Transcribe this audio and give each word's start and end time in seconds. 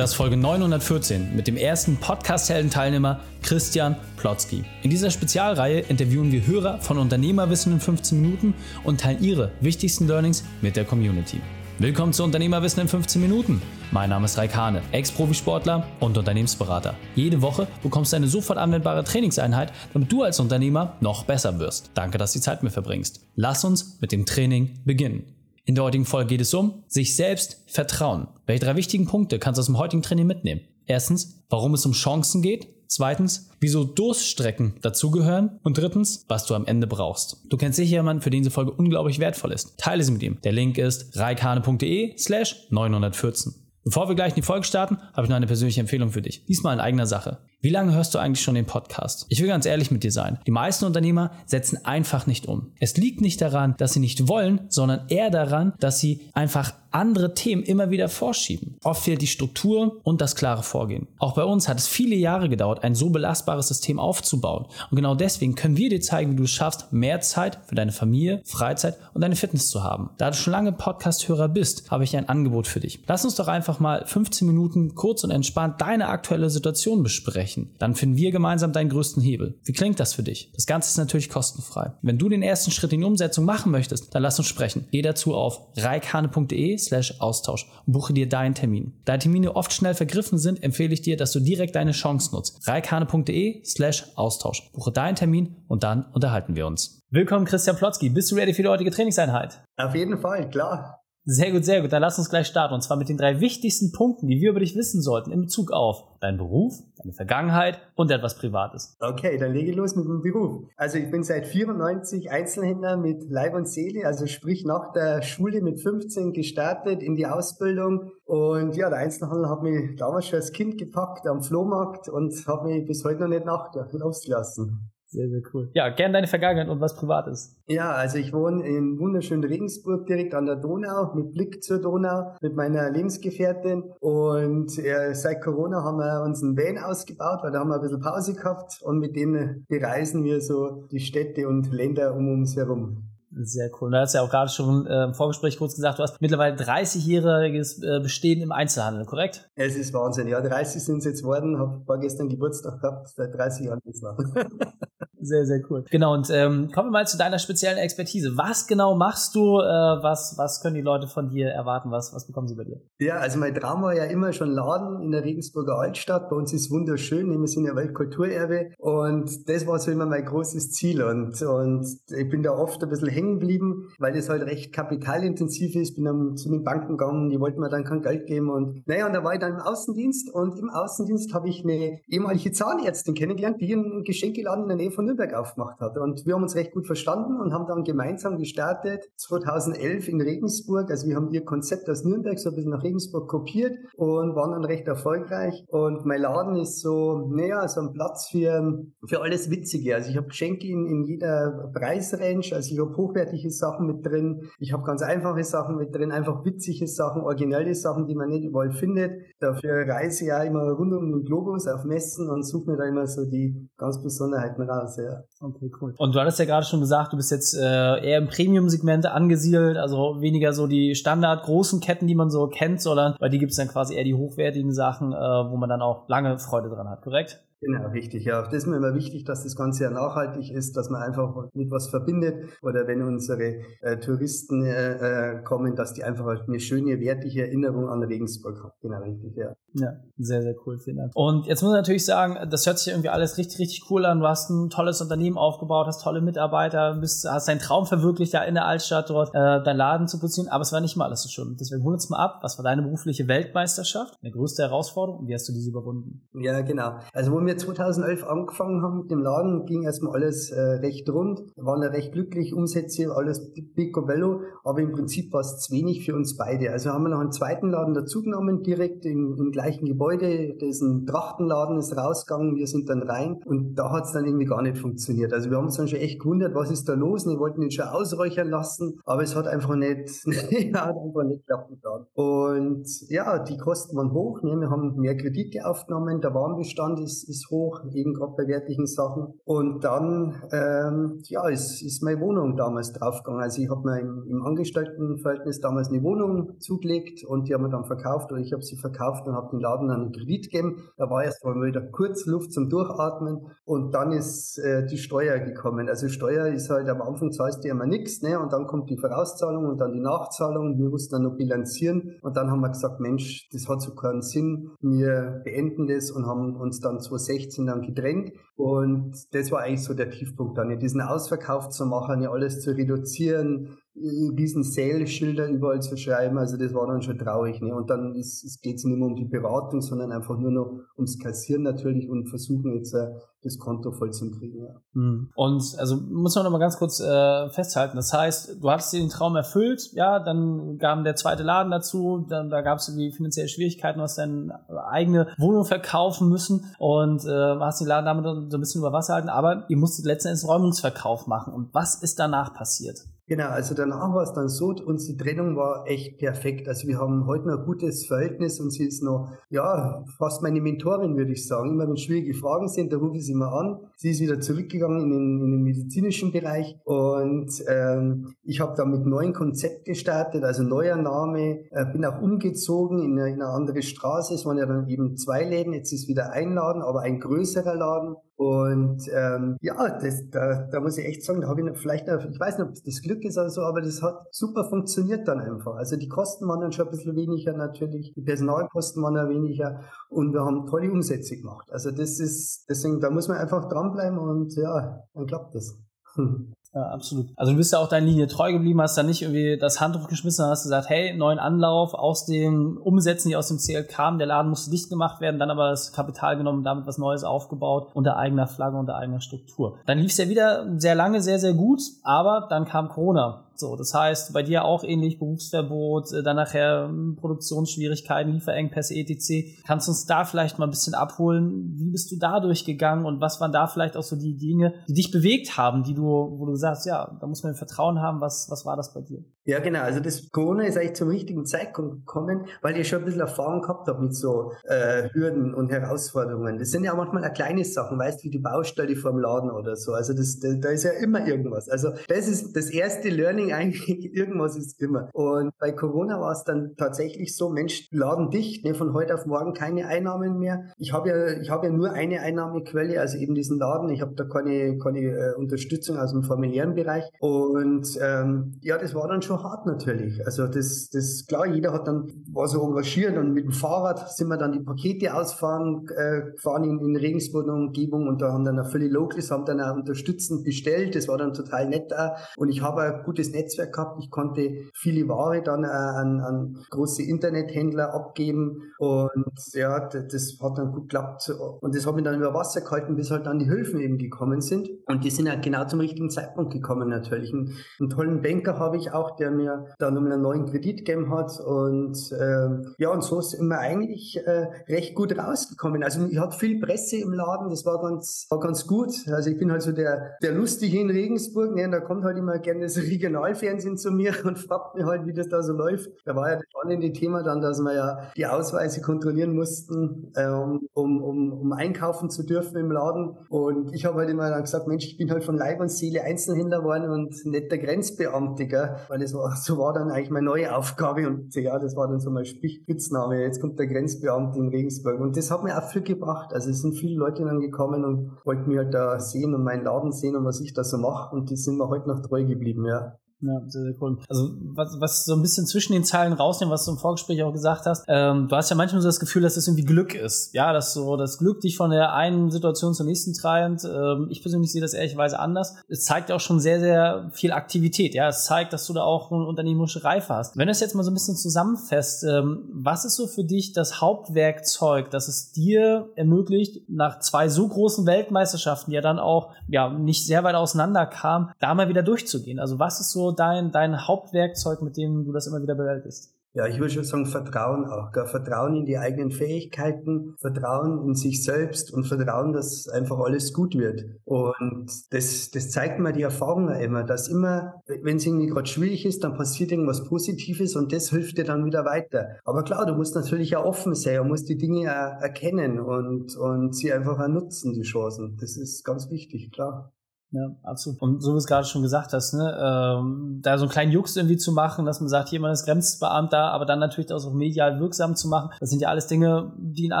Das 0.00 0.12
ist 0.12 0.16
Folge 0.16 0.38
914 0.38 1.36
mit 1.36 1.46
dem 1.46 1.58
ersten 1.58 1.98
Podcast-Helden-Teilnehmer 1.98 3.20
Christian 3.42 3.96
Plotzky. 4.16 4.64
In 4.82 4.88
dieser 4.88 5.10
Spezialreihe 5.10 5.80
interviewen 5.80 6.32
wir 6.32 6.46
Hörer 6.46 6.78
von 6.78 6.96
Unternehmerwissen 6.96 7.74
in 7.74 7.80
15 7.80 8.18
Minuten 8.18 8.54
und 8.82 9.02
teilen 9.02 9.22
ihre 9.22 9.52
wichtigsten 9.60 10.08
Learnings 10.08 10.42
mit 10.62 10.76
der 10.76 10.86
Community. 10.86 11.42
Willkommen 11.78 12.14
zu 12.14 12.24
Unternehmerwissen 12.24 12.80
in 12.80 12.88
15 12.88 13.20
Minuten. 13.20 13.60
Mein 13.90 14.08
Name 14.08 14.24
ist 14.24 14.38
Raik 14.38 14.56
Hane, 14.56 14.80
Ex-Profisportler 14.92 15.86
und 16.00 16.16
Unternehmensberater. 16.16 16.94
Jede 17.14 17.42
Woche 17.42 17.68
bekommst 17.82 18.14
du 18.14 18.16
eine 18.16 18.28
sofort 18.28 18.58
anwendbare 18.58 19.04
Trainingseinheit, 19.04 19.70
damit 19.92 20.10
du 20.10 20.22
als 20.22 20.40
Unternehmer 20.40 20.96
noch 21.00 21.26
besser 21.26 21.58
wirst. 21.58 21.90
Danke, 21.92 22.16
dass 22.16 22.32
du 22.32 22.38
die 22.38 22.42
Zeit 22.42 22.62
mir 22.62 22.70
verbringst. 22.70 23.20
Lass 23.36 23.64
uns 23.64 23.98
mit 24.00 24.12
dem 24.12 24.24
Training 24.24 24.78
beginnen. 24.86 25.39
In 25.70 25.76
der 25.76 25.84
heutigen 25.84 26.04
Folge 26.04 26.30
geht 26.30 26.40
es 26.40 26.52
um 26.52 26.82
sich 26.88 27.14
selbst 27.14 27.62
vertrauen. 27.68 28.26
Welche 28.44 28.64
drei 28.64 28.74
wichtigen 28.74 29.06
Punkte 29.06 29.38
kannst 29.38 29.56
du 29.56 29.60
aus 29.60 29.66
dem 29.66 29.78
heutigen 29.78 30.02
Training 30.02 30.26
mitnehmen? 30.26 30.62
Erstens, 30.84 31.44
warum 31.48 31.74
es 31.74 31.86
um 31.86 31.92
Chancen 31.92 32.42
geht. 32.42 32.66
Zweitens, 32.88 33.50
wieso 33.60 33.84
Durststrecken 33.84 34.74
dazugehören. 34.82 35.60
Und 35.62 35.78
drittens, 35.78 36.24
was 36.26 36.44
du 36.44 36.56
am 36.56 36.66
Ende 36.66 36.88
brauchst. 36.88 37.44
Du 37.48 37.56
kennst 37.56 37.76
sicher 37.76 37.98
jemanden, 37.98 38.20
für 38.20 38.30
den 38.30 38.40
diese 38.40 38.50
Folge 38.50 38.72
unglaublich 38.72 39.20
wertvoll 39.20 39.52
ist. 39.52 39.78
Teile 39.78 40.02
sie 40.02 40.10
mit 40.10 40.24
ihm. 40.24 40.40
Der 40.42 40.50
Link 40.50 40.76
ist 40.76 41.16
reikane.de 41.16 42.18
slash 42.18 42.66
914. 42.70 43.54
Bevor 43.84 44.08
wir 44.08 44.16
gleich 44.16 44.30
in 44.30 44.40
die 44.40 44.42
Folge 44.42 44.66
starten, 44.66 44.98
habe 45.12 45.22
ich 45.22 45.28
noch 45.28 45.36
eine 45.36 45.46
persönliche 45.46 45.78
Empfehlung 45.78 46.10
für 46.10 46.20
dich. 46.20 46.46
Diesmal 46.46 46.74
in 46.74 46.80
eigener 46.80 47.06
Sache. 47.06 47.38
Wie 47.62 47.68
lange 47.68 47.92
hörst 47.92 48.14
du 48.14 48.18
eigentlich 48.18 48.42
schon 48.42 48.54
den 48.54 48.64
Podcast? 48.64 49.26
Ich 49.28 49.38
will 49.42 49.46
ganz 49.46 49.66
ehrlich 49.66 49.90
mit 49.90 50.02
dir 50.02 50.12
sein. 50.12 50.38
Die 50.46 50.50
meisten 50.50 50.86
Unternehmer 50.86 51.32
setzen 51.44 51.84
einfach 51.84 52.26
nicht 52.26 52.46
um. 52.46 52.72
Es 52.80 52.96
liegt 52.96 53.20
nicht 53.20 53.42
daran, 53.42 53.74
dass 53.76 53.92
sie 53.92 54.00
nicht 54.00 54.28
wollen, 54.28 54.60
sondern 54.70 55.06
eher 55.08 55.28
daran, 55.28 55.74
dass 55.78 55.98
sie 56.00 56.30
einfach 56.32 56.72
andere 56.90 57.34
Themen 57.34 57.62
immer 57.62 57.90
wieder 57.90 58.08
vorschieben. 58.08 58.76
Oft 58.82 59.04
fehlt 59.04 59.22
die 59.22 59.28
Struktur 59.28 60.00
und 60.02 60.20
das 60.20 60.34
klare 60.34 60.62
Vorgehen. 60.62 61.06
Auch 61.18 61.34
bei 61.34 61.44
uns 61.44 61.68
hat 61.68 61.78
es 61.78 61.86
viele 61.86 62.16
Jahre 62.16 62.48
gedauert, 62.48 62.82
ein 62.82 62.96
so 62.96 63.10
belastbares 63.10 63.68
System 63.68 64.00
aufzubauen. 64.00 64.66
Und 64.90 64.96
genau 64.96 65.14
deswegen 65.14 65.54
können 65.54 65.76
wir 65.76 65.88
dir 65.88 66.00
zeigen, 66.00 66.32
wie 66.32 66.36
du 66.36 66.44
es 66.44 66.50
schaffst, 66.50 66.92
mehr 66.92 67.20
Zeit 67.20 67.60
für 67.66 67.76
deine 67.76 67.92
Familie, 67.92 68.42
Freizeit 68.44 68.96
und 69.14 69.20
deine 69.20 69.36
Fitness 69.36 69.68
zu 69.68 69.84
haben. 69.84 70.10
Da 70.18 70.30
du 70.30 70.36
schon 70.36 70.50
lange 70.52 70.72
Podcast-Hörer 70.72 71.48
bist, 71.48 71.90
habe 71.92 72.02
ich 72.02 72.16
ein 72.16 72.28
Angebot 72.28 72.66
für 72.66 72.80
dich. 72.80 73.02
Lass 73.06 73.24
uns 73.24 73.36
doch 73.36 73.46
einfach 73.46 73.78
mal 73.78 74.04
15 74.06 74.48
Minuten 74.48 74.94
kurz 74.96 75.22
und 75.22 75.30
entspannt 75.30 75.80
deine 75.80 76.08
aktuelle 76.08 76.50
Situation 76.50 77.04
besprechen 77.04 77.49
sprechen. 77.50 77.74
Dann 77.78 77.94
finden 77.94 78.16
wir 78.16 78.30
gemeinsam 78.30 78.72
deinen 78.72 78.88
größten 78.88 79.22
Hebel. 79.22 79.58
Wie 79.64 79.72
klingt 79.72 80.00
das 80.00 80.14
für 80.14 80.22
dich? 80.22 80.52
Das 80.54 80.66
Ganze 80.66 80.88
ist 80.88 80.98
natürlich 80.98 81.28
kostenfrei. 81.28 81.92
Wenn 82.02 82.18
du 82.18 82.28
den 82.28 82.42
ersten 82.42 82.70
Schritt 82.70 82.92
in 82.92 83.00
die 83.00 83.06
Umsetzung 83.06 83.44
machen 83.44 83.72
möchtest, 83.72 84.14
dann 84.14 84.22
lass 84.22 84.38
uns 84.38 84.48
sprechen. 84.48 84.86
Geh 84.90 85.02
dazu 85.02 85.34
auf 85.34 85.60
reikhane.de 85.76 86.78
slash 86.78 87.20
Austausch 87.20 87.66
und 87.86 87.92
buche 87.92 88.12
dir 88.12 88.28
deinen 88.28 88.54
Termin. 88.54 88.92
Da 89.04 89.16
Termine 89.16 89.56
oft 89.56 89.72
schnell 89.72 89.94
vergriffen 89.94 90.38
sind, 90.38 90.62
empfehle 90.62 90.94
ich 90.94 91.02
dir, 91.02 91.16
dass 91.16 91.32
du 91.32 91.40
direkt 91.40 91.74
deine 91.74 91.92
Chance 91.92 92.34
nutzt. 92.34 92.66
reikhane.de 92.66 93.64
slash 93.64 94.04
Austausch. 94.16 94.70
Buche 94.72 94.92
deinen 94.92 95.16
Termin 95.16 95.56
und 95.68 95.82
dann 95.82 96.06
unterhalten 96.12 96.56
wir 96.56 96.66
uns. 96.66 97.02
Willkommen 97.10 97.44
Christian 97.44 97.76
Plotzky. 97.76 98.08
Bist 98.08 98.30
du 98.30 98.36
ready 98.36 98.54
für 98.54 98.62
die 98.62 98.68
heutige 98.68 98.90
Trainingseinheit? 98.90 99.60
Auf 99.76 99.94
jeden 99.94 100.18
Fall, 100.18 100.48
klar. 100.48 100.99
Sehr 101.24 101.52
gut, 101.52 101.66
sehr 101.66 101.82
gut. 101.82 101.92
Dann 101.92 102.00
lass 102.00 102.18
uns 102.18 102.30
gleich 102.30 102.46
starten. 102.46 102.74
Und 102.74 102.80
zwar 102.80 102.96
mit 102.96 103.10
den 103.10 103.18
drei 103.18 103.40
wichtigsten 103.40 103.92
Punkten, 103.92 104.26
die 104.26 104.40
wir 104.40 104.50
über 104.50 104.60
dich 104.60 104.74
wissen 104.74 105.02
sollten 105.02 105.30
in 105.32 105.42
Bezug 105.42 105.70
auf 105.70 106.04
deinen 106.20 106.38
Beruf, 106.38 106.74
deine 106.96 107.12
Vergangenheit 107.12 107.78
und 107.94 108.10
etwas 108.10 108.38
Privates. 108.38 108.96
Okay, 109.00 109.36
dann 109.36 109.52
lege 109.52 109.70
ich 109.70 109.76
los 109.76 109.94
mit 109.96 110.06
dem 110.06 110.22
Beruf. 110.22 110.64
Also 110.76 110.96
ich 110.96 111.10
bin 111.10 111.22
seit 111.22 111.46
94 111.46 112.30
Einzelhändler 112.30 112.96
mit 112.96 113.30
Leib 113.30 113.54
und 113.54 113.68
Seele, 113.68 114.06
also 114.06 114.26
sprich 114.26 114.64
nach 114.64 114.92
der 114.92 115.20
Schule 115.22 115.60
mit 115.60 115.80
15 115.80 116.32
gestartet 116.32 117.02
in 117.02 117.16
die 117.16 117.26
Ausbildung. 117.26 118.12
Und 118.24 118.74
ja, 118.76 118.88
der 118.88 118.98
Einzelhandel 118.98 119.48
hat 119.48 119.62
mich 119.62 119.96
damals 119.96 120.26
schon 120.26 120.38
als 120.38 120.52
Kind 120.52 120.78
gepackt 120.78 121.26
am 121.26 121.42
Flohmarkt 121.42 122.08
und 122.08 122.32
hat 122.46 122.64
mich 122.64 122.86
bis 122.86 123.04
heute 123.04 123.20
noch 123.20 123.28
nicht 123.28 123.44
nachgelassen. 123.44 124.90
Sehr, 125.10 125.28
sehr 125.28 125.42
cool. 125.52 125.70
Ja, 125.74 125.88
gern 125.88 126.12
deine 126.12 126.28
Vergangenheit 126.28 126.68
und 126.68 126.80
was 126.80 126.94
Privates. 126.94 127.56
Ja, 127.66 127.90
also 127.90 128.18
ich 128.18 128.32
wohne 128.32 128.64
in 128.64 128.96
wunderschönen 129.00 129.42
Regensburg, 129.42 130.06
direkt 130.06 130.34
an 130.34 130.46
der 130.46 130.54
Donau, 130.54 131.12
mit 131.14 131.32
Blick 131.32 131.64
zur 131.64 131.80
Donau, 131.80 132.36
mit 132.40 132.54
meiner 132.54 132.88
Lebensgefährtin. 132.90 133.92
Und 133.98 134.78
äh, 134.78 135.12
seit 135.14 135.42
Corona 135.42 135.82
haben 135.82 135.98
wir 135.98 136.22
uns 136.22 136.44
einen 136.44 136.56
Van 136.56 136.78
ausgebaut, 136.78 137.40
weil 137.42 137.50
da 137.50 137.58
haben 137.58 137.70
wir 137.70 137.74
ein 137.74 137.80
bisschen 137.80 138.00
Pause 138.00 138.34
gehabt. 138.34 138.80
Und 138.82 139.00
mit 139.00 139.16
dem 139.16 139.64
bereisen 139.68 140.22
wir 140.22 140.40
so 140.40 140.86
die 140.92 141.00
Städte 141.00 141.48
und 141.48 141.72
Länder 141.72 142.14
um 142.14 142.28
uns 142.28 142.54
herum. 142.54 143.10
Sehr 143.32 143.70
cool. 143.80 143.90
Du 143.90 143.96
hast 143.96 144.14
ja 144.14 144.22
auch 144.22 144.30
gerade 144.30 144.50
schon 144.50 144.86
äh, 144.86 145.04
im 145.04 145.14
Vorgespräch 145.14 145.56
kurz 145.56 145.74
gesagt, 145.76 145.98
du 145.98 146.02
hast 146.02 146.20
mittlerweile 146.20 146.56
30-jähriges 146.56 147.82
äh, 147.82 148.00
Bestehen 148.00 148.42
im 148.42 148.50
Einzelhandel, 148.50 149.06
korrekt? 149.06 149.50
Es 149.54 149.76
ist 149.76 149.92
Wahnsinn. 149.92 150.26
Ja, 150.26 150.40
30 150.40 150.82
sind 150.82 150.98
es 150.98 151.04
jetzt 151.04 151.22
worden. 151.22 151.58
Hab 151.58 151.86
war 151.86 151.98
gestern 151.98 152.28
Geburtstag 152.28 152.80
gehabt, 152.80 153.08
seit 153.08 153.32
30 153.34 153.66
Jahren 153.66 153.80
jetzt 153.84 154.02
noch. 154.02 154.18
Sehr, 155.22 155.44
sehr 155.44 155.60
cool. 155.70 155.84
Genau, 155.90 156.14
und 156.14 156.28
ähm, 156.30 156.70
kommen 156.72 156.88
wir 156.88 156.92
mal 156.92 157.06
zu 157.06 157.18
deiner 157.18 157.38
speziellen 157.38 157.78
Expertise. 157.78 158.36
Was 158.36 158.66
genau 158.66 158.96
machst 158.96 159.34
du? 159.34 159.58
Äh, 159.58 160.02
was, 160.02 160.34
was 160.38 160.62
können 160.62 160.74
die 160.74 160.80
Leute 160.80 161.08
von 161.08 161.28
dir 161.28 161.48
erwarten? 161.48 161.90
Was, 161.90 162.14
was 162.14 162.26
bekommen 162.26 162.48
sie 162.48 162.54
bei 162.54 162.64
dir? 162.64 162.80
Ja, 162.98 163.16
also 163.16 163.38
mein 163.38 163.54
Traum 163.54 163.82
war 163.82 163.94
ja 163.94 164.04
immer 164.04 164.32
schon 164.32 164.50
Laden 164.50 165.02
in 165.02 165.10
der 165.10 165.24
Regensburger 165.24 165.78
Altstadt. 165.78 166.30
Bei 166.30 166.36
uns 166.36 166.52
ist 166.52 166.70
wunderschön, 166.70 167.30
wir 167.30 167.48
sind 167.48 167.66
ja 167.66 167.76
Weltkulturerbe 167.76 168.70
und 168.78 169.48
das 169.48 169.66
war 169.66 169.78
so 169.78 169.90
immer 169.90 170.06
mein 170.06 170.24
großes 170.24 170.72
Ziel 170.72 171.02
und, 171.02 171.40
und 171.42 171.86
ich 172.08 172.28
bin 172.28 172.42
da 172.42 172.52
oft 172.52 172.82
ein 172.82 172.88
bisschen 172.88 173.08
hängen 173.08 173.38
geblieben, 173.38 173.88
weil 173.98 174.12
das 174.12 174.28
halt 174.28 174.42
recht 174.42 174.72
kapitalintensiv 174.72 175.74
ist. 175.76 175.96
Bin 175.96 176.04
dann 176.04 176.36
zu 176.36 176.48
den 176.48 176.64
Banken 176.64 176.96
gegangen, 176.96 177.30
die 177.30 177.40
wollten 177.40 177.60
mir 177.60 177.68
dann 177.68 177.84
kein 177.84 178.02
Geld 178.02 178.26
geben 178.26 178.50
und 178.50 178.86
naja, 178.86 179.06
und 179.06 179.12
da 179.12 179.22
war 179.24 179.34
ich 179.34 179.40
dann 179.40 179.54
im 179.54 179.60
Außendienst 179.60 180.32
und 180.32 180.58
im 180.58 180.70
Außendienst 180.70 181.34
habe 181.34 181.48
ich 181.48 181.62
eine 181.64 182.00
ehemalige 182.08 182.52
Zahnärztin 182.52 183.14
kennengelernt, 183.14 183.60
die 183.60 183.72
einen 183.72 184.02
Geschenkeladen 184.04 184.64
in 184.64 184.68
der 184.68 184.76
Nähe 184.76 184.90
von 184.90 185.09
Nürnberg 185.10 185.34
aufgemacht 185.34 185.80
hat. 185.80 185.98
Und 185.98 186.24
wir 186.26 186.34
haben 186.34 186.42
uns 186.42 186.54
recht 186.54 186.72
gut 186.72 186.86
verstanden 186.86 187.40
und 187.40 187.52
haben 187.52 187.66
dann 187.66 187.84
gemeinsam 187.84 188.38
gestartet, 188.38 189.10
2011 189.16 190.08
in 190.08 190.20
Regensburg. 190.20 190.90
Also 190.90 191.08
wir 191.08 191.16
haben 191.16 191.30
ihr 191.32 191.44
Konzept 191.44 191.88
aus 191.88 192.04
Nürnberg 192.04 192.38
so 192.38 192.50
ein 192.50 192.54
bisschen 192.54 192.70
nach 192.70 192.82
Regensburg 192.82 193.28
kopiert 193.28 193.76
und 193.96 194.34
waren 194.36 194.52
dann 194.52 194.64
recht 194.64 194.86
erfolgreich. 194.86 195.64
Und 195.68 196.06
mein 196.06 196.20
Laden 196.20 196.56
ist 196.56 196.80
so, 196.80 197.28
naja, 197.32 197.66
so 197.68 197.80
ein 197.80 197.92
Platz 197.92 198.28
für, 198.30 198.84
für 199.06 199.20
alles 199.20 199.50
Witzige. 199.50 199.96
Also 199.96 200.10
ich 200.10 200.16
habe 200.16 200.28
Geschenke 200.28 200.66
in, 200.66 200.86
in 200.86 201.04
jeder 201.04 201.70
Preisrange, 201.74 202.52
also 202.52 202.72
ich 202.72 202.80
habe 202.80 202.96
hochwertige 202.96 203.50
Sachen 203.50 203.86
mit 203.86 204.06
drin, 204.06 204.48
ich 204.58 204.72
habe 204.72 204.84
ganz 204.84 205.02
einfache 205.02 205.44
Sachen 205.44 205.76
mit 205.76 205.94
drin, 205.94 206.12
einfach 206.12 206.44
witzige 206.44 206.86
Sachen, 206.86 207.22
originelle 207.22 207.74
Sachen, 207.74 208.06
die 208.06 208.14
man 208.14 208.28
nicht 208.28 208.44
überall 208.44 208.70
findet. 208.70 209.22
Dafür 209.40 209.86
reise 209.88 210.24
ich 210.24 210.28
ja 210.28 210.42
immer 210.42 210.70
rund 210.70 210.92
um 210.92 211.10
den 211.10 211.24
Globus 211.24 211.66
auf 211.66 211.84
Messen 211.84 212.28
und 212.28 212.42
suche 212.44 212.70
mir 212.70 212.76
da 212.76 212.84
immer 212.84 213.06
so 213.06 213.24
die 213.28 213.68
ganz 213.76 214.02
Besonderheiten 214.02 214.62
raus. 214.62 214.99
Ja. 215.02 215.24
Okay, 215.40 215.70
cool. 215.80 215.94
Und 215.96 216.14
du 216.14 216.20
hattest 216.20 216.38
ja 216.38 216.44
gerade 216.44 216.66
schon 216.66 216.80
gesagt, 216.80 217.12
du 217.12 217.16
bist 217.16 217.30
jetzt 217.30 217.54
äh, 217.54 217.60
eher 217.60 218.18
im 218.18 218.28
Premium-Segment 218.28 219.06
angesiedelt, 219.06 219.76
also 219.76 220.20
weniger 220.20 220.52
so 220.52 220.66
die 220.66 220.94
Standard 220.94 221.44
großen 221.44 221.80
Ketten, 221.80 222.06
die 222.06 222.14
man 222.14 222.30
so 222.30 222.46
kennt, 222.48 222.80
sondern 222.80 223.16
bei 223.18 223.28
dir 223.28 223.38
gibt 223.38 223.52
es 223.52 223.56
dann 223.56 223.68
quasi 223.68 223.94
eher 223.94 224.04
die 224.04 224.14
hochwertigen 224.14 224.72
Sachen, 224.72 225.12
äh, 225.12 225.16
wo 225.16 225.56
man 225.56 225.68
dann 225.68 225.82
auch 225.82 226.08
lange 226.08 226.38
Freude 226.38 226.68
dran 226.68 226.88
hat, 226.88 227.02
korrekt? 227.02 227.42
Genau, 227.60 227.88
richtig. 227.88 228.24
Ja, 228.24 228.42
das 228.42 228.54
ist 228.54 228.66
mir 228.66 228.76
immer 228.76 228.94
wichtig, 228.94 229.24
dass 229.24 229.44
das 229.44 229.54
Ganze 229.54 229.84
ja 229.84 229.90
nachhaltig 229.90 230.50
ist, 230.50 230.76
dass 230.76 230.88
man 230.88 231.02
einfach 231.02 231.48
mit 231.52 231.70
was 231.70 231.88
verbindet 231.88 232.48
oder 232.62 232.86
wenn 232.86 233.02
unsere 233.02 233.60
äh, 233.82 233.98
Touristen 233.98 234.64
äh, 234.64 235.34
äh, 235.34 235.42
kommen, 235.42 235.76
dass 235.76 235.92
die 235.92 236.02
einfach 236.02 236.26
eine 236.48 236.60
schöne, 236.60 237.00
wertige 237.00 237.42
Erinnerung 237.42 237.88
an 237.88 238.02
Regensburg 238.02 238.62
haben. 238.62 238.72
Genau, 238.80 239.02
richtig, 239.02 239.36
ja. 239.36 239.54
Ja, 239.74 239.92
sehr, 240.18 240.42
sehr 240.42 240.54
cool, 240.66 240.78
vielen 240.78 240.96
Dank. 240.96 241.12
Und 241.14 241.46
jetzt 241.46 241.62
muss 241.62 241.70
man 241.70 241.80
natürlich 241.80 242.04
sagen, 242.04 242.36
das 242.50 242.66
hört 242.66 242.78
sich 242.78 242.92
irgendwie 242.92 243.08
alles 243.08 243.38
richtig, 243.38 243.58
richtig 243.60 243.90
cool 243.90 244.04
an. 244.04 244.20
Du 244.20 244.26
hast 244.26 244.50
ein 244.50 244.68
tolles 244.70 245.00
Unternehmen 245.00 245.38
aufgebaut, 245.38 245.86
hast 245.86 246.02
tolle 246.02 246.20
Mitarbeiter, 246.20 246.94
bist, 246.94 247.28
hast 247.28 247.46
deinen 247.46 247.60
Traum 247.60 247.86
verwirklicht, 247.86 248.32
ja 248.32 248.42
in 248.42 248.54
der 248.54 248.66
Altstadt 248.66 249.10
dort 249.10 249.30
äh, 249.30 249.62
deinen 249.62 249.76
Laden 249.76 250.08
zu 250.08 250.18
positionieren, 250.18 250.52
aber 250.52 250.62
es 250.62 250.72
war 250.72 250.80
nicht 250.80 250.96
mal 250.96 251.04
alles 251.04 251.22
so 251.22 251.28
schön. 251.28 251.56
Deswegen 251.60 251.84
hol 251.84 251.92
uns 251.92 252.08
mal 252.10 252.18
ab, 252.18 252.40
was 252.42 252.58
war 252.58 252.64
deine 252.64 252.82
berufliche 252.82 253.28
Weltmeisterschaft, 253.28 254.18
deine 254.22 254.32
größte 254.32 254.62
Herausforderung 254.62 255.20
und 255.20 255.28
wie 255.28 255.34
hast 255.34 255.48
du 255.48 255.52
diese 255.52 255.70
überwunden? 255.70 256.28
Ja, 256.34 256.62
genau. 256.62 256.98
Also 257.12 257.32
wo 257.32 257.40
wir 257.50 257.58
2011 257.58 258.24
angefangen 258.24 258.82
haben 258.82 258.98
mit 258.98 259.10
dem 259.10 259.22
Laden, 259.22 259.66
ging 259.66 259.82
erstmal 259.82 260.14
alles 260.14 260.50
äh, 260.50 260.60
recht 260.60 261.08
rund, 261.10 261.40
waren 261.56 261.80
da 261.80 261.88
recht 261.88 262.12
glücklich, 262.12 262.54
Umsätze, 262.54 263.12
alles 263.12 263.52
picobello, 263.74 264.42
aber 264.62 264.80
im 264.80 264.92
Prinzip 264.92 265.32
war 265.32 265.40
es 265.40 265.58
zu 265.58 265.72
wenig 265.72 266.04
für 266.04 266.14
uns 266.14 266.36
beide. 266.36 266.70
Also 266.70 266.90
haben 266.90 267.02
wir 267.02 267.08
noch 267.08 267.18
einen 267.18 267.32
zweiten 267.32 267.70
Laden 267.70 267.94
dazugenommen, 267.94 268.62
direkt 268.62 269.04
im, 269.04 269.36
im 269.36 269.50
gleichen 269.50 269.84
Gebäude, 269.86 270.54
das 270.60 270.68
ist 270.68 270.82
ein 270.82 271.06
Trachtenladen 271.06 271.78
ist 271.78 271.96
rausgegangen, 271.96 272.54
wir 272.54 272.68
sind 272.68 272.88
dann 272.88 273.02
rein 273.02 273.40
und 273.44 273.74
da 273.74 273.90
hat 273.90 274.04
es 274.04 274.12
dann 274.12 274.24
irgendwie 274.24 274.46
gar 274.46 274.62
nicht 274.62 274.78
funktioniert. 274.78 275.32
Also 275.32 275.50
wir 275.50 275.56
haben 275.56 275.66
uns 275.66 275.76
dann 275.76 275.88
schon 275.88 275.98
echt 275.98 276.20
gewundert, 276.20 276.54
was 276.54 276.70
ist 276.70 276.88
da 276.88 276.94
los? 276.94 277.26
Wir 277.26 277.38
wollten 277.38 277.62
ihn 277.62 277.70
schon 277.70 277.86
ausräuchern 277.86 278.48
lassen, 278.48 279.00
aber 279.04 279.22
es 279.22 279.34
hat 279.34 279.48
einfach 279.48 279.74
nicht, 279.74 280.08
hat 280.74 280.96
einfach 280.96 281.24
nicht 281.24 281.46
geklappt. 281.46 281.70
Und 282.14 282.86
ja, 283.08 283.40
die 283.40 283.56
Kosten 283.56 283.96
waren 283.96 284.12
hoch, 284.12 284.40
ne? 284.42 284.56
wir 284.60 284.70
haben 284.70 284.94
mehr 284.96 285.16
Kredite 285.16 285.66
aufgenommen, 285.66 286.20
der 286.20 286.32
Warenbestand 286.32 287.00
ist, 287.00 287.28
ist 287.28 287.39
hoch, 287.50 287.80
eben 287.92 288.14
gerade 288.14 288.34
bei 288.36 288.46
wertlichen 288.46 288.86
Sachen. 288.86 289.34
Und 289.44 289.84
dann, 289.84 290.34
ähm, 290.52 291.22
ja, 291.28 291.48
ist, 291.48 291.82
ist 291.82 292.02
meine 292.02 292.20
Wohnung 292.20 292.56
damals 292.56 292.92
draufgegangen. 292.92 293.42
Also 293.42 293.62
ich 293.62 293.70
habe 293.70 293.82
mir 293.88 294.00
im, 294.00 294.24
im 294.28 294.42
Angestelltenverhältnis 294.42 295.60
damals 295.60 295.88
eine 295.88 296.02
Wohnung 296.02 296.58
zugelegt 296.60 297.24
und 297.24 297.48
die 297.48 297.54
haben 297.54 297.62
wir 297.62 297.70
dann 297.70 297.84
verkauft 297.84 298.32
oder 298.32 298.40
ich 298.40 298.52
habe 298.52 298.62
sie 298.62 298.76
verkauft 298.76 299.26
und 299.26 299.34
habe 299.34 299.50
den 299.50 299.60
Laden 299.60 299.88
dann 299.88 300.00
einen 300.02 300.12
Kredit 300.12 300.50
gegeben. 300.50 300.82
Da 300.96 301.08
war 301.08 301.24
erst 301.24 301.44
mal 301.44 301.54
wieder 301.54 301.80
kurz 301.80 302.26
Luft 302.26 302.52
zum 302.52 302.68
Durchatmen 302.68 303.46
und 303.64 303.94
dann 303.94 304.12
ist 304.12 304.58
äh, 304.58 304.86
die 304.86 304.98
Steuer 304.98 305.38
gekommen. 305.38 305.88
Also 305.88 306.08
Steuer 306.08 306.46
ist 306.48 306.70
halt 306.70 306.88
am 306.88 307.02
Anfang 307.02 307.32
zahlst 307.32 307.64
du 307.64 307.68
immer 307.68 307.86
nichts, 307.86 308.22
ne? 308.22 308.38
Und 308.38 308.52
dann 308.52 308.66
kommt 308.66 308.90
die 308.90 308.98
Vorauszahlung 308.98 309.66
und 309.66 309.78
dann 309.78 309.92
die 309.92 310.00
Nachzahlung. 310.00 310.78
Wir 310.78 310.88
mussten 310.88 311.14
dann 311.14 311.22
noch 311.22 311.36
bilanzieren 311.36 312.16
und 312.22 312.36
dann 312.36 312.50
haben 312.50 312.60
wir 312.60 312.70
gesagt, 312.70 313.00
Mensch, 313.00 313.48
das 313.52 313.68
hat 313.68 313.80
so 313.80 313.94
keinen 313.94 314.22
Sinn. 314.22 314.70
Wir 314.80 315.40
beenden 315.44 315.86
das 315.86 316.10
und 316.10 316.26
haben 316.26 316.56
uns 316.56 316.80
dann 316.80 317.00
2016 317.00 317.29
dann 317.66 317.82
getrennt. 317.82 318.32
Und 318.56 319.34
das 319.34 319.50
war 319.50 319.62
eigentlich 319.62 319.84
so 319.84 319.94
der 319.94 320.10
Tiefpunkt 320.10 320.58
dann, 320.58 320.78
diesen 320.78 321.00
Ausverkauf 321.00 321.70
zu 321.70 321.86
machen, 321.86 322.22
ja 322.22 322.30
alles 322.30 322.60
zu 322.60 322.76
reduzieren, 322.76 323.78
riesen 323.96 324.62
Sale-Schilder 324.62 325.48
überall 325.48 325.82
zu 325.82 325.96
schreiben, 325.96 326.38
also 326.38 326.56
das 326.56 326.72
war 326.74 326.86
dann 326.86 327.02
schon 327.02 327.18
traurig. 327.18 327.60
Ne? 327.60 327.74
Und 327.74 327.90
dann 327.90 328.14
ist, 328.14 328.44
es 328.44 328.60
geht 328.60 328.76
es 328.76 328.84
nicht 328.84 328.96
mehr 328.96 329.08
um 329.08 329.16
die 329.16 329.24
Beratung, 329.24 329.80
sondern 329.80 330.12
einfach 330.12 330.38
nur 330.38 330.50
noch 330.50 330.72
ums 330.96 331.18
Kassieren 331.18 331.62
natürlich 331.62 332.08
und 332.08 332.28
versuchen 332.28 332.74
jetzt 332.74 332.94
äh, 332.94 333.08
das 333.42 333.58
Konto 333.58 333.92
voll 333.92 334.12
zu 334.12 334.30
kriegen. 334.30 334.64
Ja. 334.64 334.80
Hm. 334.94 335.30
Und 335.34 335.74
also 335.78 335.96
muss 335.96 336.34
man 336.34 336.44
noch 336.44 336.50
mal 336.50 336.58
ganz 336.58 336.78
kurz 336.78 337.00
äh, 337.00 337.48
festhalten. 337.50 337.96
Das 337.96 338.12
heißt, 338.12 338.62
du 338.62 338.70
hattest 338.70 338.92
den 338.92 339.08
Traum 339.08 339.34
erfüllt, 339.34 339.90
ja, 339.92 340.18
dann 340.18 340.78
kam 340.78 341.04
der 341.04 341.16
zweite 341.16 341.42
Laden 341.42 341.70
dazu, 341.70 342.26
dann 342.28 342.50
da 342.50 342.60
gab 342.60 342.78
es 342.78 342.88
irgendwie 342.88 343.12
finanzielle 343.12 343.48
Schwierigkeiten, 343.48 344.00
hast 344.00 344.18
deine 344.18 344.60
eigene 344.90 345.28
Wohnung 345.38 345.64
verkaufen 345.64 346.28
müssen 346.28 346.74
und 346.78 347.24
äh, 347.24 347.58
hast 347.60 347.80
den 347.80 347.88
Laden 347.88 348.06
damit 348.06 348.24
so 348.50 348.56
ein 348.56 348.60
bisschen 348.60 348.80
über 348.80 348.92
Wasser 348.92 349.14
halten, 349.14 349.28
aber 349.28 349.64
ihr 349.68 349.76
musstet 349.76 350.04
letzten 350.04 350.28
Endes 350.28 350.46
Räumungsverkauf 350.46 351.26
machen. 351.26 351.52
Und 351.52 351.74
was 351.74 352.02
ist 352.02 352.18
danach 352.18 352.54
passiert? 352.54 352.98
Genau, 353.30 353.50
also 353.50 353.76
danach 353.76 354.12
war 354.12 354.24
es 354.24 354.32
dann 354.32 354.48
so, 354.48 354.74
uns 354.84 355.06
die 355.06 355.16
Trennung 355.16 355.54
war 355.54 355.84
echt 355.86 356.18
perfekt. 356.18 356.66
Also 356.66 356.88
wir 356.88 356.98
haben 356.98 357.28
heute 357.28 357.46
noch 357.46 357.60
ein 357.60 357.64
gutes 357.64 358.04
Verhältnis 358.08 358.58
und 358.58 358.72
sie 358.72 358.84
ist 358.84 359.04
noch, 359.04 359.30
ja, 359.50 360.04
fast 360.18 360.42
meine 360.42 360.60
Mentorin, 360.60 361.16
würde 361.16 361.30
ich 361.30 361.46
sagen. 361.46 361.70
Immer 361.70 361.86
wenn 361.86 361.96
schwierige 361.96 362.34
Fragen 362.34 362.66
sind, 362.66 362.92
da 362.92 362.96
rufe 362.96 363.18
ich 363.18 363.26
sie 363.26 363.36
mal 363.36 363.56
an. 363.56 363.78
Sie 363.94 364.10
ist 364.10 364.20
wieder 364.20 364.40
zurückgegangen 364.40 365.02
in 365.02 365.10
den, 365.10 365.44
in 365.44 365.50
den 365.52 365.62
medizinischen 365.62 366.32
Bereich 366.32 366.74
und 366.82 367.52
ähm, 367.68 368.34
ich 368.42 368.58
habe 368.58 368.74
da 368.76 368.84
mit 368.84 369.06
neuen 369.06 369.32
Konzept 369.32 369.84
gestartet, 369.84 370.42
also 370.42 370.64
neuer 370.64 370.96
Name, 370.96 371.60
äh, 371.70 371.86
bin 371.92 372.04
auch 372.04 372.20
umgezogen 372.20 372.98
in 372.98 373.16
eine, 373.16 373.28
in 373.28 373.42
eine 373.42 373.52
andere 373.52 373.82
Straße. 373.82 374.34
Es 374.34 374.44
waren 374.44 374.58
ja 374.58 374.66
dann 374.66 374.88
eben 374.88 375.16
zwei 375.16 375.44
Läden, 375.44 375.72
jetzt 375.72 375.92
ist 375.92 376.08
wieder 376.08 376.32
ein 376.32 376.54
Laden, 376.54 376.82
aber 376.82 377.02
ein 377.02 377.20
größerer 377.20 377.76
Laden. 377.76 378.16
Und 378.40 379.02
ähm, 379.12 379.58
ja, 379.60 379.98
das, 379.98 380.30
da, 380.30 380.66
da 380.72 380.80
muss 380.80 380.96
ich 380.96 381.04
echt 381.04 381.22
sagen, 381.22 381.42
da 381.42 381.48
habe 381.48 381.60
ich 381.60 381.78
vielleicht, 381.78 382.08
ich 382.08 382.40
weiß 382.40 382.56
nicht, 382.56 382.68
ob 382.68 382.74
das 382.86 383.02
Glück 383.02 383.22
ist 383.22 383.36
oder 383.36 383.50
so, 383.50 383.60
aber 383.60 383.82
das 383.82 384.00
hat 384.00 384.28
super 384.30 384.64
funktioniert 384.64 385.28
dann 385.28 385.40
einfach. 385.40 385.74
Also 385.74 385.96
die 385.98 386.08
Kosten 386.08 386.48
waren 386.48 386.62
dann 386.62 386.72
schon 386.72 386.86
ein 386.86 386.90
bisschen 386.90 387.14
weniger 387.16 387.52
natürlich, 387.52 388.14
die 388.14 388.22
Personalkosten 388.22 389.02
waren 389.02 389.16
ja 389.16 389.28
weniger 389.28 389.82
und 390.08 390.32
wir 390.32 390.40
haben 390.40 390.66
tolle 390.66 390.90
Umsätze 390.90 391.36
gemacht. 391.36 391.70
Also 391.70 391.90
das 391.90 392.18
ist, 392.18 392.64
deswegen, 392.66 392.98
da 392.98 393.10
muss 393.10 393.28
man 393.28 393.36
einfach 393.36 393.68
dranbleiben 393.68 394.18
und 394.18 394.56
ja, 394.56 395.04
dann 395.12 395.26
klappt 395.26 395.54
das. 395.54 395.76
Hm. 396.14 396.54
Ja, 396.72 396.82
absolut. 396.82 397.26
Also 397.36 397.50
du 397.50 397.58
bist 397.58 397.72
ja 397.72 397.80
auch 397.80 397.88
deiner 397.88 398.06
Linie 398.06 398.28
treu 398.28 398.52
geblieben, 398.52 398.80
hast 398.80 398.96
da 398.96 399.02
nicht 399.02 399.22
irgendwie 399.22 399.58
das 399.58 399.80
Handtuch 399.80 400.06
geschmissen, 400.06 400.46
hast 400.46 400.62
gesagt, 400.62 400.88
hey, 400.88 401.16
neuen 401.16 401.40
Anlauf 401.40 401.94
aus 401.94 402.26
den 402.26 402.76
Umsätzen, 402.76 403.28
die 403.28 403.36
aus 403.36 403.48
dem 403.48 403.58
CL 403.58 403.84
kamen, 403.84 404.18
der 404.18 404.28
Laden 404.28 404.50
musste 404.50 404.70
dicht 404.70 404.88
gemacht 404.88 405.20
werden, 405.20 405.40
dann 405.40 405.50
aber 405.50 405.70
das 405.70 405.92
Kapital 405.92 406.36
genommen, 406.36 406.62
damit 406.62 406.86
was 406.86 406.96
Neues 406.96 407.24
aufgebaut, 407.24 407.88
unter 407.94 408.16
eigener 408.16 408.46
Flagge, 408.46 408.76
unter 408.76 408.94
eigener 408.94 409.20
Struktur. 409.20 409.78
Dann 409.86 409.98
lief 409.98 410.12
es 410.12 410.18
ja 410.18 410.28
wieder 410.28 410.66
sehr 410.78 410.94
lange, 410.94 411.20
sehr, 411.22 411.40
sehr 411.40 411.54
gut, 411.54 411.80
aber 412.04 412.46
dann 412.48 412.66
kam 412.66 412.88
Corona. 412.88 413.46
So, 413.60 413.76
das 413.76 413.92
heißt, 413.92 414.32
bei 414.32 414.42
dir 414.42 414.64
auch 414.64 414.82
ähnlich 414.84 415.18
Berufsverbot, 415.18 416.12
äh, 416.12 416.22
dann 416.22 416.36
nachher 416.36 416.86
hm, 416.88 417.16
Produktionsschwierigkeiten, 417.20 418.32
Lieferengpässe, 418.32 418.94
etc. 418.94 419.62
Kannst 419.66 419.86
du 419.86 419.92
uns 419.92 420.06
da 420.06 420.24
vielleicht 420.24 420.58
mal 420.58 420.64
ein 420.66 420.70
bisschen 420.70 420.94
abholen? 420.94 421.74
Wie 421.76 421.90
bist 421.90 422.10
du 422.10 422.16
da 422.16 422.40
durchgegangen 422.40 423.04
und 423.04 423.20
was 423.20 423.38
waren 423.40 423.52
da 423.52 423.66
vielleicht 423.66 423.98
auch 423.98 424.02
so 424.02 424.16
die 424.16 424.38
Dinge, 424.38 424.72
die 424.88 424.94
dich 424.94 425.10
bewegt 425.10 425.58
haben, 425.58 425.84
die 425.84 425.94
du, 425.94 426.04
wo 426.04 426.46
du 426.46 426.56
sagst, 426.60 426.86
ja, 426.86 427.16
da 427.20 427.26
muss 427.26 427.42
man 427.42 427.54
Vertrauen 427.54 428.00
haben. 428.00 428.20
Was, 428.20 428.48
was 428.50 428.64
war 428.64 428.76
das 428.76 428.94
bei 428.94 429.00
dir? 429.00 429.24
Ja, 429.44 429.58
genau. 429.58 429.80
Also 429.80 430.00
das 430.00 430.30
Corona 430.30 430.64
ist 430.64 430.76
eigentlich 430.76 430.94
zum 430.94 431.08
richtigen 431.08 431.44
Zeitpunkt 431.46 432.06
gekommen, 432.06 432.46
weil 432.62 432.78
ich 432.78 432.88
schon 432.88 433.00
ein 433.00 433.04
bisschen 433.04 433.20
Erfahrung 433.20 433.62
gehabt 433.62 433.88
habe 433.88 434.02
mit 434.02 434.14
so 434.14 434.52
äh, 434.64 435.08
Hürden 435.12 435.54
und 435.54 435.70
Herausforderungen. 435.70 436.58
Das 436.58 436.70
sind 436.70 436.84
ja 436.84 436.94
manchmal 436.94 437.24
auch 437.24 437.32
kleine 437.32 437.64
Sachen, 437.64 437.98
weißt 437.98 438.22
wie 438.22 438.30
die 438.30 438.38
Baustelle 438.38 438.94
vorm 438.96 439.18
Laden 439.18 439.50
oder 439.50 439.76
so. 439.76 439.92
Also 439.92 440.12
das, 440.12 440.38
da, 440.38 440.52
da 440.52 440.68
ist 440.68 440.84
ja 440.84 440.92
immer 440.92 441.26
irgendwas. 441.26 441.68
Also 441.68 441.90
das 442.08 442.28
ist 442.28 442.54
das 442.54 442.70
erste 442.70 443.08
Learning 443.08 443.52
eigentlich, 443.52 444.14
irgendwas 444.14 444.56
ist 444.56 444.80
immer. 444.80 445.08
Und 445.14 445.50
bei 445.58 445.72
Corona 445.72 446.20
war 446.20 446.32
es 446.32 446.44
dann 446.44 446.74
tatsächlich 446.76 447.34
so, 447.34 447.48
Mensch, 447.48 447.88
Laden 447.90 448.30
dicht, 448.30 448.64
ne, 448.64 448.74
von 448.74 448.92
heute 448.92 449.14
auf 449.14 449.26
morgen 449.26 449.54
keine 449.54 449.86
Einnahmen 449.86 450.38
mehr. 450.38 450.66
Ich 450.76 450.92
habe 450.92 451.08
ja, 451.08 451.40
ich 451.40 451.48
ja 451.48 451.70
nur 451.70 451.92
eine 451.92 452.20
Einnahmequelle, 452.20 453.00
also 453.00 453.18
eben 453.18 453.34
diesen 453.34 453.58
Laden. 453.58 453.90
Ich 453.90 454.02
habe 454.02 454.14
da 454.14 454.24
keine, 454.24 454.78
keine 454.78 455.00
äh, 455.00 455.34
Unterstützung 455.34 455.96
aus 455.96 456.12
dem 456.12 456.22
familiären 456.22 456.49
Bereich. 456.74 457.04
Und 457.20 457.98
ähm, 458.00 458.52
ja, 458.62 458.78
das 458.78 458.94
war 458.94 459.08
dann 459.08 459.22
schon 459.22 459.42
hart 459.42 459.66
natürlich. 459.66 460.24
Also 460.24 460.46
das, 460.46 460.90
das 460.90 461.26
klar, 461.26 461.46
jeder 461.46 461.72
hat 461.72 461.86
dann 461.86 462.08
war 462.32 462.48
so 462.48 462.62
engagiert 462.62 463.16
und 463.16 463.32
mit 463.32 463.44
dem 463.44 463.52
Fahrrad 463.52 464.10
sind 464.10 464.28
wir 464.28 464.36
dann 464.36 464.52
die 464.52 464.60
Pakete 464.60 465.14
ausfahren, 465.14 465.86
äh, 465.96 466.32
gefahren 466.32 466.64
in, 466.64 466.78
in 466.80 466.96
Regensburg 466.96 467.46
und 467.46 467.68
Umgebung 467.68 468.08
und 468.08 468.20
da 468.22 468.32
haben 468.32 468.44
dann 468.44 468.58
auch 468.58 468.70
viele 468.70 468.88
Locals 468.88 469.30
haben 469.30 469.44
dann 469.44 469.60
auch 469.60 469.74
unterstützend 469.74 470.44
bestellt. 470.44 470.94
Das 470.94 471.08
war 471.08 471.18
dann 471.18 471.32
total 471.32 471.68
nett 471.68 471.92
auch. 471.94 472.16
Und 472.36 472.48
ich 472.48 472.62
habe 472.62 472.82
ein 472.82 473.02
gutes 473.04 473.32
Netzwerk 473.32 473.72
gehabt. 473.72 474.02
Ich 474.02 474.10
konnte 474.10 474.70
viele 474.74 475.08
Ware 475.08 475.42
dann 475.42 475.64
an, 475.64 476.20
an 476.20 476.56
große 476.70 477.02
Internethändler 477.02 477.94
abgeben 477.94 478.72
und 478.78 479.14
ja, 479.52 479.88
das 479.88 480.38
hat 480.42 480.58
dann 480.58 480.72
gut 480.72 480.88
geklappt. 480.88 481.30
Und 481.60 481.74
das 481.74 481.86
hat 481.86 481.94
mich 481.94 482.04
dann 482.04 482.16
über 482.16 482.34
Wasser 482.34 482.60
gehalten, 482.60 482.96
bis 482.96 483.10
halt 483.10 483.26
dann 483.26 483.38
die 483.38 483.48
Hilfen 483.48 483.80
eben 483.80 483.98
gekommen 483.98 484.40
sind. 484.40 484.68
Und 484.86 485.04
die 485.04 485.10
sind 485.10 485.26
ja 485.26 485.34
genau 485.36 485.64
zum 485.66 485.80
richtigen 485.80 486.10
Zeitpunkt 486.10 486.39
gekommen 486.48 486.88
natürlich. 486.88 487.32
Einen, 487.32 487.90
tollen 487.90 488.22
Banker 488.22 488.58
habe 488.58 488.76
ich 488.76 488.92
auch, 488.92 489.16
der 489.16 489.30
mir 489.30 489.66
dann 489.78 489.96
um 489.98 490.06
einen 490.06 490.22
neuen 490.22 490.46
Kredit 490.46 490.84
gegeben 490.84 491.14
hat. 491.14 491.38
Und 491.40 492.12
ähm, 492.18 492.74
ja, 492.78 492.90
und 492.90 493.02
so 493.02 493.18
ist 493.18 493.34
immer 493.34 493.58
eigentlich 493.58 494.18
äh, 494.24 494.46
recht 494.68 494.94
gut 494.94 495.16
rausgekommen. 495.16 495.82
Also 495.82 496.06
ich 496.06 496.18
hatte 496.18 496.38
viel 496.38 496.60
Presse 496.60 496.96
im 496.96 497.12
Laden, 497.12 497.50
das 497.50 497.66
war 497.66 497.80
ganz, 497.80 498.26
war 498.30 498.40
ganz 498.40 498.66
gut. 498.66 498.92
Also 499.08 499.30
ich 499.30 499.38
bin 499.38 499.50
halt 499.50 499.62
so 499.62 499.72
der, 499.72 500.16
der 500.22 500.32
Lustige 500.32 500.80
in 500.80 500.90
Regensburg, 500.90 501.54
ne? 501.54 501.68
da 501.70 501.80
kommt 501.80 502.04
halt 502.04 502.16
immer 502.16 502.38
gerne 502.38 502.62
das 502.62 502.76
Regionalfernsehen 502.76 503.76
zu 503.76 503.90
mir 503.90 504.14
und 504.24 504.38
fragt 504.38 504.76
mir 504.76 504.86
halt, 504.86 505.06
wie 505.06 505.12
das 505.12 505.28
da 505.28 505.42
so 505.42 505.52
läuft. 505.52 505.90
Da 506.04 506.14
war 506.14 506.30
ja 506.30 506.36
das 506.36 506.44
spannende 506.48 506.92
Thema 506.92 507.22
dann, 507.22 507.40
dass 507.40 507.60
wir 507.60 507.74
ja 507.74 508.10
die 508.16 508.26
Ausweise 508.26 508.80
kontrollieren 508.80 509.34
mussten, 509.34 510.12
äh, 510.14 510.26
um, 510.26 510.68
um, 510.74 511.32
um 511.32 511.52
einkaufen 511.52 512.10
zu 512.10 512.24
dürfen 512.24 512.56
im 512.56 512.70
Laden. 512.70 513.16
Und 513.28 513.74
ich 513.74 513.84
habe 513.84 513.98
halt 513.98 514.10
immer 514.10 514.30
dann 514.30 514.42
gesagt, 514.42 514.66
Mensch, 514.66 514.86
ich 514.86 514.96
bin 514.96 515.10
halt 515.10 515.24
von 515.24 515.36
Leib 515.36 515.60
und 515.60 515.70
Seele 515.70 516.02
Einzelhändler 516.30 516.58
geworden 516.60 516.90
und 516.90 517.14
nicht 517.26 517.50
der 517.50 517.58
Grenzbeamte, 517.58 518.48
weil 518.88 518.98
das 518.98 519.14
war, 519.14 519.34
so 519.36 519.58
war 519.58 519.72
dann 519.72 519.90
eigentlich 519.90 520.10
meine 520.10 520.26
neue 520.26 520.54
Aufgabe 520.54 521.06
und 521.06 521.34
ja, 521.34 521.58
das 521.58 521.76
war 521.76 521.88
dann 521.88 522.00
so 522.00 522.10
mein 522.10 522.24
Spitzname. 522.24 523.22
Jetzt 523.22 523.40
kommt 523.40 523.58
der 523.58 523.66
Grenzbeamte 523.66 524.38
in 524.38 524.48
Regensburg 524.48 525.00
und 525.00 525.16
das 525.16 525.30
hat 525.30 525.42
mir 525.42 525.56
auch 525.56 525.68
viel 525.68 525.82
gebracht. 525.82 526.32
Also 526.32 526.50
es 526.50 526.62
sind 526.62 526.74
viele 526.74 526.98
Leute 526.98 527.24
dann 527.24 527.40
gekommen 527.40 527.84
und 527.84 528.18
wollten 528.24 528.48
mich 528.48 528.58
halt 528.58 528.74
da 528.74 528.98
sehen 529.00 529.34
und 529.34 529.44
meinen 529.44 529.64
Laden 529.64 529.92
sehen 529.92 530.16
und 530.16 530.24
was 530.24 530.40
ich 530.40 530.54
da 530.54 530.64
so 530.64 530.78
mache 530.78 531.14
und 531.14 531.30
die 531.30 531.36
sind 531.36 531.58
mir 531.58 531.68
heute 531.68 531.88
noch 531.88 532.00
treu 532.00 532.24
geblieben, 532.24 532.64
ja. 532.66 532.96
Ja, 533.22 533.42
sehr, 533.48 533.64
sehr 533.64 533.74
cool. 533.82 533.98
Also 534.08 534.30
was, 534.54 534.80
was 534.80 535.04
so 535.04 535.14
ein 535.14 535.20
bisschen 535.20 535.46
zwischen 535.46 535.74
den 535.74 535.84
Zeilen 535.84 536.14
rausnehmen, 536.14 536.50
was 536.50 536.64
du 536.64 536.70
im 536.70 536.78
Vorgespräch 536.78 537.22
auch 537.22 537.32
gesagt 537.32 537.66
hast, 537.66 537.84
ähm, 537.86 538.28
du 538.28 538.36
hast 538.36 538.48
ja 538.48 538.56
manchmal 538.56 538.80
so 538.80 538.88
das 538.88 538.98
Gefühl, 538.98 539.20
dass 539.22 539.34
das 539.34 539.46
irgendwie 539.46 539.64
Glück 539.64 539.94
ist. 539.94 540.32
Ja, 540.32 540.54
dass 540.54 540.72
so 540.72 540.96
das 540.96 541.18
Glück 541.18 541.42
dich 541.42 541.56
von 541.56 541.70
der 541.70 541.92
einen 541.92 542.30
Situation 542.30 542.72
zur 542.72 542.86
nächsten 542.86 543.12
treibt. 543.12 543.64
Ähm, 543.64 544.08
ich 544.10 544.22
persönlich 544.22 544.52
sehe 544.52 544.62
das 544.62 544.72
ehrlicherweise 544.72 545.18
anders. 545.18 545.56
Es 545.68 545.84
zeigt 545.84 546.10
auch 546.10 546.20
schon 546.20 546.40
sehr, 546.40 546.60
sehr 546.60 547.10
viel 547.12 547.32
Aktivität. 547.32 547.94
Ja, 547.94 548.08
es 548.08 548.24
zeigt, 548.24 548.54
dass 548.54 548.66
du 548.66 548.72
da 548.72 548.84
auch 548.84 549.12
eine 549.12 549.26
unternehmerische 549.26 549.84
Reife 549.84 550.14
hast. 550.14 550.38
Wenn 550.38 550.46
du 550.46 550.52
es 550.52 550.60
jetzt 550.60 550.74
mal 550.74 550.82
so 550.82 550.90
ein 550.90 550.94
bisschen 550.94 551.16
zusammenfasst, 551.16 552.04
ähm, 552.04 552.48
was 552.54 552.86
ist 552.86 552.96
so 552.96 553.06
für 553.06 553.24
dich 553.24 553.52
das 553.52 553.82
Hauptwerkzeug, 553.82 554.90
das 554.90 555.08
es 555.08 555.32
dir 555.32 555.90
ermöglicht, 555.94 556.70
nach 556.70 557.00
zwei 557.00 557.28
so 557.28 557.46
großen 557.46 557.84
Weltmeisterschaften, 557.84 558.70
die 558.70 558.76
ja 558.76 558.80
dann 558.80 558.98
auch 558.98 559.32
ja 559.46 559.68
nicht 559.68 560.06
sehr 560.06 560.24
weit 560.24 560.36
auseinander 560.36 560.86
kamen, 560.86 561.32
da 561.38 561.54
mal 561.54 561.68
wieder 561.68 561.82
durchzugehen? 561.82 562.38
Also 562.38 562.58
was 562.58 562.80
ist 562.80 562.92
so 562.92 563.09
dein, 563.12 563.50
dein 563.52 563.86
Hauptwerkzeug, 563.86 564.62
mit 564.62 564.76
dem 564.76 565.04
du 565.04 565.12
das 565.12 565.26
immer 565.26 565.42
wieder 565.42 565.54
bewältigst? 565.54 566.14
ja, 566.32 566.46
ich 566.46 566.60
würde 566.60 566.72
schon 566.72 566.84
sagen 566.84 567.06
Vertrauen 567.06 567.64
auch. 567.64 567.90
Gell? 567.90 568.06
Vertrauen 568.06 568.54
in 568.54 568.64
die 568.64 568.78
eigenen 568.78 569.10
Fähigkeiten, 569.10 570.14
Vertrauen 570.20 570.86
in 570.86 570.94
sich 570.94 571.24
selbst 571.24 571.72
und 571.72 571.84
Vertrauen, 571.84 572.32
dass 572.32 572.68
einfach 572.68 572.98
alles 573.00 573.32
gut 573.32 573.56
wird. 573.56 573.84
Und 574.04 574.70
das, 574.90 575.30
das 575.30 575.50
zeigt 575.50 575.80
mir 575.80 575.92
die 575.92 576.02
Erfahrung 576.02 576.48
immer, 576.50 576.84
dass 576.84 577.08
immer, 577.08 577.54
wenn 577.82 577.96
es 577.96 578.06
irgendwie 578.06 578.28
gerade 578.28 578.46
schwierig 578.46 578.86
ist, 578.86 579.02
dann 579.02 579.14
passiert 579.14 579.50
irgendwas 579.50 579.84
Positives 579.84 580.54
und 580.54 580.72
das 580.72 580.90
hilft 580.90 581.18
dir 581.18 581.24
dann 581.24 581.44
wieder 581.44 581.64
weiter. 581.64 582.18
Aber 582.24 582.44
klar, 582.44 582.64
du 582.64 582.74
musst 582.74 582.94
natürlich 582.94 583.36
auch 583.36 583.44
offen 583.44 583.74
sein 583.74 584.00
und 584.00 584.08
musst 584.08 584.28
die 584.28 584.38
Dinge 584.38 584.70
auch 584.70 585.02
erkennen 585.02 585.58
und, 585.58 586.16
und 586.16 586.54
sie 586.54 586.72
einfach 586.72 587.00
auch 587.00 587.08
nutzen, 587.08 587.54
die 587.54 587.62
Chancen. 587.62 588.16
Das 588.20 588.36
ist 588.36 588.64
ganz 588.64 588.88
wichtig, 588.88 589.32
klar. 589.32 589.72
Ja, 590.12 590.28
absolut. 590.42 590.82
Und 590.82 591.00
so 591.00 591.10
wie 591.10 591.12
du 591.12 591.18
es 591.18 591.26
gerade 591.26 591.46
schon 591.46 591.62
gesagt 591.62 591.92
hast, 591.92 592.14
ne, 592.14 592.36
ähm, 592.42 593.20
da 593.22 593.38
so 593.38 593.44
einen 593.44 593.52
kleinen 593.52 593.70
Jux 593.70 593.94
irgendwie 593.94 594.16
zu 594.16 594.32
machen, 594.32 594.66
dass 594.66 594.80
man 594.80 594.88
sagt, 594.88 595.10
jemand 595.10 595.32
ist 595.32 595.44
Grenzbeamter, 595.44 596.32
aber 596.32 596.46
dann 596.46 596.58
natürlich 596.58 596.88
das 596.88 597.06
auch 597.06 597.12
medial 597.12 597.60
wirksam 597.60 597.94
zu 597.94 598.08
machen, 598.08 598.30
das 598.40 598.50
sind 598.50 598.60
ja 598.60 598.68
alles 598.68 598.88
Dinge, 598.88 599.32
die 599.38 599.70
eine 599.70 599.80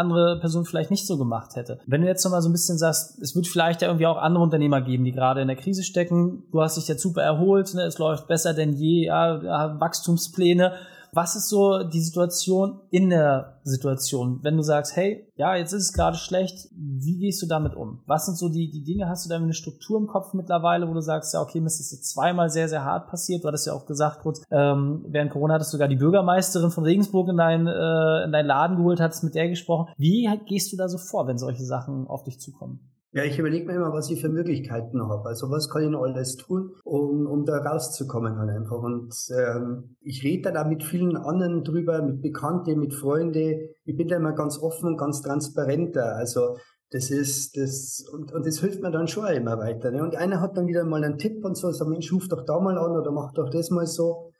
andere 0.00 0.38
Person 0.38 0.64
vielleicht 0.64 0.92
nicht 0.92 1.04
so 1.04 1.18
gemacht 1.18 1.56
hätte. 1.56 1.80
Wenn 1.86 2.02
du 2.02 2.06
jetzt 2.06 2.22
nochmal 2.22 2.42
so 2.42 2.48
ein 2.48 2.52
bisschen 2.52 2.78
sagst, 2.78 3.18
es 3.20 3.34
wird 3.34 3.48
vielleicht 3.48 3.82
ja 3.82 3.88
irgendwie 3.88 4.06
auch 4.06 4.18
andere 4.18 4.44
Unternehmer 4.44 4.80
geben, 4.80 5.02
die 5.02 5.12
gerade 5.12 5.40
in 5.40 5.48
der 5.48 5.56
Krise 5.56 5.82
stecken, 5.82 6.44
du 6.52 6.62
hast 6.62 6.76
dich 6.76 6.86
jetzt 6.86 7.02
super 7.02 7.22
erholt, 7.22 7.74
ne, 7.74 7.82
es 7.82 7.98
läuft 7.98 8.28
besser 8.28 8.54
denn 8.54 8.72
je, 8.72 9.06
ja, 9.06 9.80
Wachstumspläne, 9.80 10.74
was 11.12 11.36
ist 11.36 11.48
so 11.48 11.84
die 11.84 12.00
Situation 12.00 12.80
in 12.90 13.10
der 13.10 13.60
Situation, 13.62 14.40
wenn 14.42 14.56
du 14.56 14.62
sagst, 14.62 14.96
hey, 14.96 15.26
ja, 15.36 15.54
jetzt 15.56 15.72
ist 15.72 15.82
es 15.82 15.92
gerade 15.92 16.16
schlecht, 16.16 16.68
wie 16.72 17.18
gehst 17.18 17.42
du 17.42 17.46
damit 17.46 17.74
um? 17.74 18.00
Was 18.06 18.26
sind 18.26 18.36
so 18.36 18.48
die, 18.48 18.70
die 18.70 18.82
Dinge, 18.82 19.08
hast 19.08 19.24
du 19.24 19.30
da 19.30 19.36
eine 19.36 19.52
Struktur 19.52 19.98
im 19.98 20.06
Kopf 20.06 20.34
mittlerweile, 20.34 20.88
wo 20.88 20.94
du 20.94 21.00
sagst, 21.00 21.34
ja, 21.34 21.40
okay, 21.40 21.60
Mist, 21.60 21.80
ist 21.80 21.92
jetzt 21.92 22.10
zweimal 22.10 22.50
sehr, 22.50 22.68
sehr 22.68 22.84
hart 22.84 23.08
passiert, 23.08 23.44
du 23.44 23.48
hattest 23.48 23.66
ja 23.66 23.72
auch 23.72 23.86
gesagt 23.86 24.20
kurz, 24.20 24.42
ähm, 24.50 25.04
während 25.08 25.30
Corona 25.30 25.54
hattest 25.54 25.72
du 25.72 25.76
sogar 25.76 25.88
die 25.88 25.96
Bürgermeisterin 25.96 26.70
von 26.70 26.84
Regensburg 26.84 27.28
in 27.28 27.36
deinen 27.36 27.66
äh, 27.66 28.24
in 28.24 28.32
deinen 28.32 28.46
Laden 28.46 28.76
geholt, 28.76 29.00
hattest 29.00 29.24
mit 29.24 29.34
der 29.34 29.48
gesprochen. 29.48 29.92
Wie 29.96 30.28
gehst 30.46 30.72
du 30.72 30.76
da 30.76 30.88
so 30.88 30.98
vor, 30.98 31.26
wenn 31.26 31.38
solche 31.38 31.64
Sachen 31.64 32.06
auf 32.06 32.24
dich 32.24 32.40
zukommen? 32.40 32.80
Ja, 33.12 33.24
ich 33.24 33.40
überlege 33.40 33.66
mir 33.66 33.74
immer, 33.74 33.92
was 33.92 34.08
ich 34.08 34.20
für 34.20 34.28
Möglichkeiten 34.28 35.02
habe. 35.02 35.28
Also 35.28 35.50
was 35.50 35.68
kann 35.68 35.82
ich 35.82 35.90
noch 35.90 36.02
alles 36.02 36.36
tun, 36.36 36.76
um, 36.84 37.26
um 37.26 37.44
da 37.44 37.58
rauszukommen 37.58 38.38
halt 38.38 38.50
einfach. 38.50 38.78
Und 38.78 39.12
ähm, 39.36 39.96
ich 40.00 40.22
rede 40.22 40.52
da 40.52 40.62
mit 40.62 40.84
vielen 40.84 41.16
anderen 41.16 41.64
drüber, 41.64 42.02
mit 42.02 42.22
Bekannten, 42.22 42.78
mit 42.78 42.94
Freunden. 42.94 43.70
Ich 43.84 43.96
bin 43.96 44.06
da 44.06 44.16
immer 44.16 44.32
ganz 44.32 44.60
offen 44.60 44.90
und 44.90 44.96
ganz 44.96 45.22
transparenter. 45.22 46.14
Also 46.14 46.56
das 46.90 47.10
ist 47.10 47.56
das 47.56 48.04
und, 48.12 48.32
und 48.32 48.46
das 48.46 48.60
hilft 48.60 48.80
mir 48.80 48.92
dann 48.92 49.08
schon 49.08 49.26
immer 49.26 49.58
weiter. 49.58 49.90
Ne? 49.90 50.04
Und 50.04 50.14
einer 50.14 50.40
hat 50.40 50.56
dann 50.56 50.68
wieder 50.68 50.84
mal 50.84 51.02
einen 51.02 51.18
Tipp 51.18 51.44
und 51.44 51.56
so, 51.56 51.72
sagt, 51.72 51.90
Mensch, 51.90 52.12
ruf 52.12 52.28
doch 52.28 52.44
da 52.44 52.60
mal 52.60 52.78
an 52.78 52.92
oder 52.92 53.10
mach 53.10 53.32
doch 53.32 53.50
das 53.50 53.70
mal 53.70 53.86
so. 53.86 54.30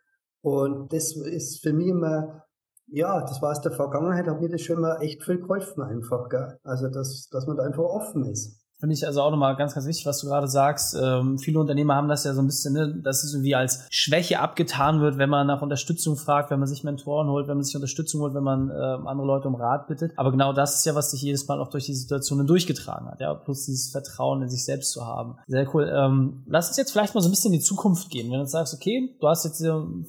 Und 0.43 0.93
das 0.93 1.17
ist 1.17 1.61
für 1.61 1.73
mich 1.73 1.89
immer 1.89 2.45
ja, 2.93 3.21
das 3.21 3.41
war 3.41 3.53
aus 3.53 3.61
der 3.61 3.73
Vergangenheit, 3.73 4.27
hat 4.27 4.41
mir 4.41 4.49
das 4.49 4.63
schon 4.63 4.81
mal 4.81 5.01
echt 5.01 5.23
viel 5.23 5.39
geholfen 5.39 5.83
einfach, 5.83 6.29
gell? 6.29 6.59
Also, 6.65 6.89
dass, 6.89 7.29
dass 7.31 7.47
man 7.47 7.57
da 7.57 7.63
einfach 7.63 7.85
offen 7.85 8.25
ist. 8.25 8.60
Finde 8.81 8.95
ich 8.95 9.07
also 9.07 9.21
auch 9.21 9.31
nochmal 9.31 9.57
ganz, 9.57 9.75
ganz 9.75 9.87
wichtig, 9.87 10.07
was 10.07 10.21
du 10.21 10.27
gerade 10.27 10.49
sagst. 10.49 10.97
Ähm, 11.01 11.39
viele 11.39 11.61
Unternehmer 11.61 11.95
haben 11.95 12.09
das 12.09 12.25
ja 12.25 12.33
so 12.33 12.41
ein 12.41 12.47
bisschen, 12.47 12.73
ne, 12.73 12.95
dass 13.03 13.25
es 13.25 13.35
irgendwie 13.35 13.55
als 13.55 13.85
Schwäche 13.91 14.41
abgetan 14.41 15.01
wird, 15.03 15.19
wenn 15.19 15.29
man 15.29 15.47
nach 15.47 15.61
Unterstützung 15.61 16.17
fragt, 16.17 16.51
wenn 16.51 16.59
man 16.59 16.69
sich 16.69 16.83
Mentoren 16.83 17.29
holt, 17.29 17.47
wenn 17.47 17.59
man 17.59 17.65
sich 17.65 17.75
Unterstützung 17.75 18.23
holt, 18.23 18.35
wenn 18.35 18.43
man 18.43 18.71
äh, 18.71 18.73
andere 18.73 19.27
Leute 19.27 19.49
um 19.49 19.55
Rat 19.55 19.87
bittet. 19.87 20.13
Aber 20.17 20.31
genau 20.31 20.53
das 20.53 20.77
ist 20.77 20.87
ja, 20.87 20.95
was 20.95 21.11
sich 21.11 21.21
jedes 21.23 21.47
Mal 21.47 21.61
auch 21.61 21.69
durch 21.69 21.85
die 21.87 21.95
Situationen 21.95 22.47
durchgetragen 22.47 23.09
hat. 23.09 23.21
Ja, 23.21 23.35
plus 23.35 23.67
dieses 23.67 23.91
Vertrauen 23.91 24.43
in 24.43 24.49
sich 24.49 24.65
selbst 24.65 24.93
zu 24.93 25.07
haben. 25.07 25.37
Sehr 25.47 25.67
cool. 25.75 25.91
Ähm, 25.95 26.43
lass 26.47 26.69
uns 26.69 26.77
jetzt 26.77 26.93
vielleicht 26.93 27.15
mal 27.15 27.21
so 27.21 27.29
ein 27.29 27.33
bisschen 27.33 27.53
in 27.53 27.59
die 27.59 27.65
Zukunft 27.65 28.09
gehen. 28.11 28.31
Wenn 28.33 28.41
du 28.41 28.47
sagst, 28.47 28.73
okay, 28.73 29.15
du 29.21 29.29
hast 29.29 29.45
jetzt 29.45 29.61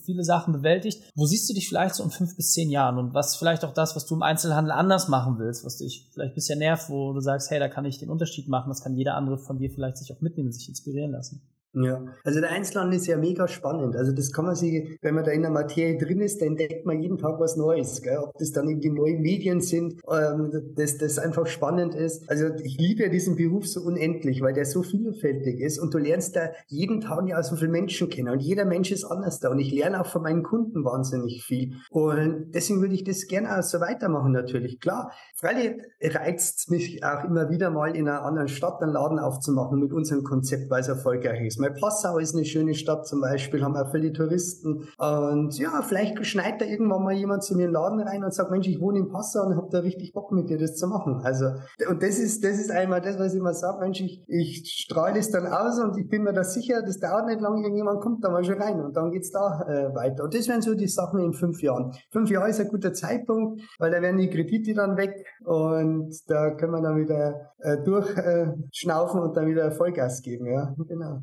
viele 0.06 0.24
Sachen 0.24 0.54
bewältigt, 0.54 1.04
wo 1.16 1.26
siehst 1.26 1.50
du 1.50 1.54
dich 1.54 1.68
vielleicht 1.68 1.96
so 1.96 2.04
in 2.04 2.10
fünf 2.10 2.36
bis 2.36 2.54
zehn 2.54 2.70
Jahren 2.70 2.98
und 2.98 3.14
was 3.14 3.36
vielleicht 3.36 3.66
auch 3.66 3.74
das, 3.74 3.96
was 3.96 4.06
du 4.06 4.16
im 4.16 4.24
Einzelhandel 4.24 4.72
anders 4.72 5.08
machen 5.08 5.38
willst, 5.40 5.66
was 5.66 5.78
dich 5.78 6.08
vielleicht 6.14 6.32
ein 6.34 6.36
bisschen 6.36 6.60
nervt, 6.60 6.90
wo 6.90 7.14
du 7.14 7.20
sagst, 7.20 7.52
hey, 7.52 7.60
da 7.60 7.68
kann 7.68 7.86
ich 7.86 8.00
den 8.00 8.10
Unterschied 8.10 8.48
machen 8.48 8.61
machen. 8.62 8.70
Das 8.70 8.84
kann 8.84 8.96
jeder 8.96 9.16
andere 9.16 9.38
von 9.38 9.58
dir 9.58 9.70
vielleicht 9.70 9.98
sich 9.98 10.14
auch 10.14 10.22
mitnehmen, 10.22 10.52
sich 10.52 10.70
inspirieren 10.70 11.12
lassen. 11.12 11.42
Ja, 11.74 12.04
also 12.26 12.42
der 12.42 12.50
Einzelhandel 12.50 12.98
ist 12.98 13.08
ja 13.08 13.16
mega 13.16 13.48
spannend. 13.48 13.96
Also 13.96 14.12
das 14.12 14.34
kann 14.34 14.46
man 14.46 14.56
sich, 14.56 14.98
wenn 15.02 15.16
man 15.16 15.24
da 15.24 15.32
in 15.32 15.42
der 15.42 15.52
Materie 15.52 15.98
drin 15.98 16.20
ist, 16.20 16.42
dann 16.42 16.50
entdeckt 16.50 16.86
man 16.86 17.02
jeden 17.02 17.18
Tag 17.18 17.40
was 17.40 17.56
Neues. 17.56 18.02
Gell? 18.02 18.18
Ob 18.18 18.38
das 18.38 18.52
dann 18.52 18.68
eben 18.68 18.82
die 18.82 18.90
neuen 18.90 19.22
Medien 19.22 19.62
sind, 19.62 20.02
ähm, 20.12 20.52
dass 20.76 20.98
das 20.98 21.18
einfach 21.18 21.48
spannend 21.48 21.96
ist. 21.96 22.30
Also 22.30 22.48
ich 22.62 22.78
liebe 22.78 23.04
ja 23.04 23.10
diesen 23.10 23.38
Beruf 23.38 23.68
so 23.68 23.82
unendlich, 23.82 24.42
weil 24.42 24.54
der 24.54 24.66
so 24.66 24.84
vielfältig 24.84 25.62
ist 25.62 25.80
und 25.80 25.94
du 25.94 25.98
lernst 25.98 26.36
da 26.36 26.50
jeden 26.68 27.00
Tag 27.00 27.28
ja 27.30 27.42
so 27.42 27.56
viele 27.56 27.72
Menschen 27.72 28.10
kennen 28.10 28.34
und 28.34 28.42
jeder 28.42 28.66
Mensch 28.66 28.92
ist 28.92 29.06
anders 29.06 29.40
da 29.40 29.50
und 29.50 29.60
ich 29.60 29.72
lerne 29.72 30.02
auch 30.02 30.08
von 30.08 30.24
meinen 30.24 30.44
Kunden 30.44 30.84
wahnsinnig 30.84 31.44
viel. 31.44 31.76
Und 31.90 32.52
deswegen 32.54 32.82
würde 32.82 32.96
ich 32.96 33.06
das 33.06 33.28
gerne 33.28 33.58
auch 33.58 33.64
so 33.64 33.80
weitermachen 33.80 34.34
natürlich. 34.34 34.82
Klar, 34.82 35.14
freilich 35.36 35.76
reizt 36.02 36.70
mich 36.70 37.02
auch 37.04 37.24
immer 37.24 37.50
wieder 37.50 37.70
mal 37.70 37.96
in 37.96 38.10
einer 38.10 38.24
anderen 38.24 38.50
Stadt 38.50 38.82
einen 38.82 38.92
Laden 38.92 39.20
aufzumachen 39.20 39.80
mit 39.80 39.94
unserem 39.94 40.24
Konzept, 40.24 40.70
weil 40.70 40.82
es 40.82 40.90
erfolgreich 40.90 41.46
ist. 41.46 41.61
Mal 41.62 41.74
Passau 41.74 42.18
ist 42.18 42.36
eine 42.36 42.46
schöne 42.46 42.74
Stadt 42.74 43.08
zum 43.08 43.22
Beispiel, 43.22 43.64
haben 43.64 43.76
auch 43.78 43.92
viele 43.92 44.12
Touristen. 44.12 44.88
Und 44.98 45.58
ja, 45.58 45.82
vielleicht 45.82 46.26
schneit 46.26 46.60
da 46.60 46.66
irgendwann 46.66 47.04
mal 47.04 47.14
jemand 47.14 47.44
zu 47.44 47.56
mir 47.56 47.66
in 47.66 47.70
den 47.70 47.74
Laden 47.74 48.00
rein 48.02 48.24
und 48.24 48.34
sagt, 48.34 48.52
Mensch, 48.52 48.68
ich 48.68 48.82
wohne 48.82 49.00
in 49.00 49.10
Passau 49.10 49.46
und 49.46 49.56
hab 49.56 49.70
da 49.70 49.80
richtig 49.80 50.14
Bock 50.14 50.32
mit 50.32 50.50
dir 50.50 50.58
das 50.58 50.76
zu 50.76 50.88
machen. 50.88 51.22
Also, 51.24 51.46
und 51.90 52.02
das 52.02 52.20
ist, 52.20 52.44
das 52.44 52.60
ist 52.60 52.72
einmal 52.72 53.02
das, 53.02 53.20
was 53.20 53.34
ich 53.34 53.40
immer 53.40 53.54
sage, 53.54 53.80
Mensch, 53.80 54.02
ich, 54.02 54.24
ich 54.28 54.84
strahle 54.86 55.16
das 55.16 55.30
dann 55.30 55.48
aus 55.48 55.80
und 55.80 55.98
ich 55.98 56.10
bin 56.10 56.24
mir 56.24 56.34
da 56.34 56.44
sicher, 56.44 56.82
das 56.82 57.00
dauert 57.00 57.28
nicht 57.28 57.42
lange, 57.42 57.62
irgendjemand 57.62 58.02
kommt 58.02 58.24
da 58.24 58.30
mal 58.30 58.44
schon 58.44 58.62
rein 58.62 58.82
und 58.82 58.96
dann 58.96 59.12
geht's 59.12 59.32
da 59.32 59.62
äh, 59.68 59.96
weiter. 59.96 60.24
Und 60.24 60.34
das 60.34 60.48
wären 60.48 60.62
so 60.62 60.74
die 60.74 60.88
Sachen 60.88 61.20
in 61.20 61.34
fünf 61.34 61.62
Jahren. 61.62 61.94
Fünf 62.12 62.30
Jahre 62.30 62.50
ist 62.50 62.60
ein 62.60 62.70
guter 62.70 62.94
Zeitpunkt, 62.94 63.62
weil 63.80 63.92
da 63.92 64.02
werden 64.02 64.18
die 64.18 64.30
Kredite 64.30 64.74
dann 64.74 64.98
weg 64.98 65.26
und 65.46 66.12
da 66.28 66.52
können 66.52 66.74
wir 66.74 66.82
dann 66.82 66.98
wieder 66.98 67.52
äh, 67.60 67.78
durchschnaufen 67.84 69.20
äh, 69.20 69.24
und 69.24 69.38
dann 69.38 69.48
wieder 69.48 69.72
Vollgas 69.72 70.22
geben, 70.22 70.48
ja, 70.48 70.74
genau. 70.88 71.22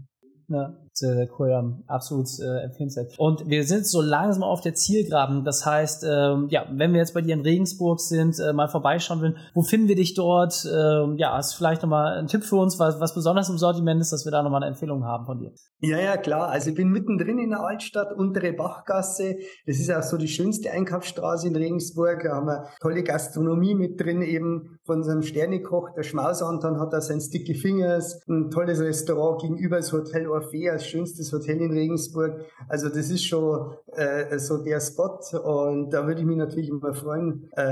Ja, 0.48 0.74
sehr, 0.98 1.14
sehr 1.14 1.28
cool, 1.38 1.50
ja, 1.50 1.64
absolut 1.86 2.28
äh, 2.40 2.64
empfehlenswert. 2.64 3.18
Und 3.18 3.48
wir 3.48 3.64
sind 3.64 3.86
so 3.86 4.00
langsam 4.00 4.42
auf 4.42 4.60
der 4.60 4.74
Zielgraben. 4.74 5.44
Das 5.44 5.64
heißt, 5.64 6.04
ähm, 6.04 6.48
ja, 6.50 6.66
wenn 6.70 6.92
wir 6.92 6.98
jetzt 6.98 7.14
bei 7.14 7.20
dir 7.20 7.34
in 7.34 7.40
Regensburg 7.40 8.00
sind, 8.00 8.38
äh, 8.38 8.52
mal 8.52 8.68
vorbeischauen 8.68 9.20
wollen, 9.20 9.36
wo 9.54 9.62
finden 9.62 9.88
wir 9.88 9.96
dich 9.96 10.14
dort? 10.14 10.66
Ähm, 10.66 11.16
ja, 11.16 11.36
hast 11.36 11.54
vielleicht 11.54 11.82
nochmal 11.82 12.18
einen 12.18 12.28
Tipp 12.28 12.44
für 12.44 12.56
uns, 12.56 12.78
was, 12.78 13.00
was 13.00 13.14
besonders 13.14 13.48
im 13.48 13.58
Sortiment 13.58 14.00
ist, 14.00 14.12
dass 14.12 14.24
wir 14.24 14.32
da 14.32 14.42
nochmal 14.42 14.62
eine 14.62 14.72
Empfehlung 14.72 15.04
haben 15.04 15.26
von 15.26 15.38
dir? 15.38 15.52
Ja, 15.80 15.98
ja, 15.98 16.16
klar. 16.16 16.48
Also 16.48 16.70
ich 16.70 16.76
bin 16.76 16.88
mittendrin 16.88 17.38
in 17.38 17.50
der 17.50 17.60
Altstadt, 17.60 18.12
untere 18.12 18.52
Bachgasse. 18.52 19.36
Das 19.66 19.78
ist 19.78 19.90
auch 19.92 20.02
so 20.02 20.16
die 20.16 20.28
schönste 20.28 20.70
Einkaufsstraße 20.70 21.48
in 21.48 21.56
Regensburg. 21.56 22.22
Da 22.24 22.36
haben 22.36 22.46
wir 22.46 22.68
tolle 22.80 23.02
Gastronomie 23.02 23.74
mit 23.74 24.00
drin, 24.00 24.22
eben 24.22 24.78
von 24.84 24.98
unserem 24.98 25.22
Sternekoch, 25.22 25.90
der 25.94 26.02
Schmausanton 26.02 26.80
hat 26.80 26.92
da 26.92 27.00
sein 27.00 27.20
Sticky 27.20 27.54
Fingers, 27.54 28.20
ein 28.28 28.50
tolles 28.50 28.80
Restaurant 28.80 29.40
gegenüber 29.40 29.76
das 29.76 29.92
Hotel 29.92 30.26
Orpheus 30.28 30.86
schönstes 30.88 31.32
Hotel 31.32 31.60
in 31.60 31.72
Regensburg. 31.72 32.44
Also 32.68 32.88
das 32.88 33.10
ist 33.10 33.24
schon 33.24 33.74
äh, 33.94 34.38
so 34.38 34.62
der 34.62 34.80
Spot 34.80 35.18
und 35.42 35.90
da 35.90 36.06
würde 36.06 36.20
ich 36.20 36.26
mich 36.26 36.36
natürlich 36.36 36.68
immer 36.68 36.94
freuen, 36.94 37.48
äh, 37.56 37.62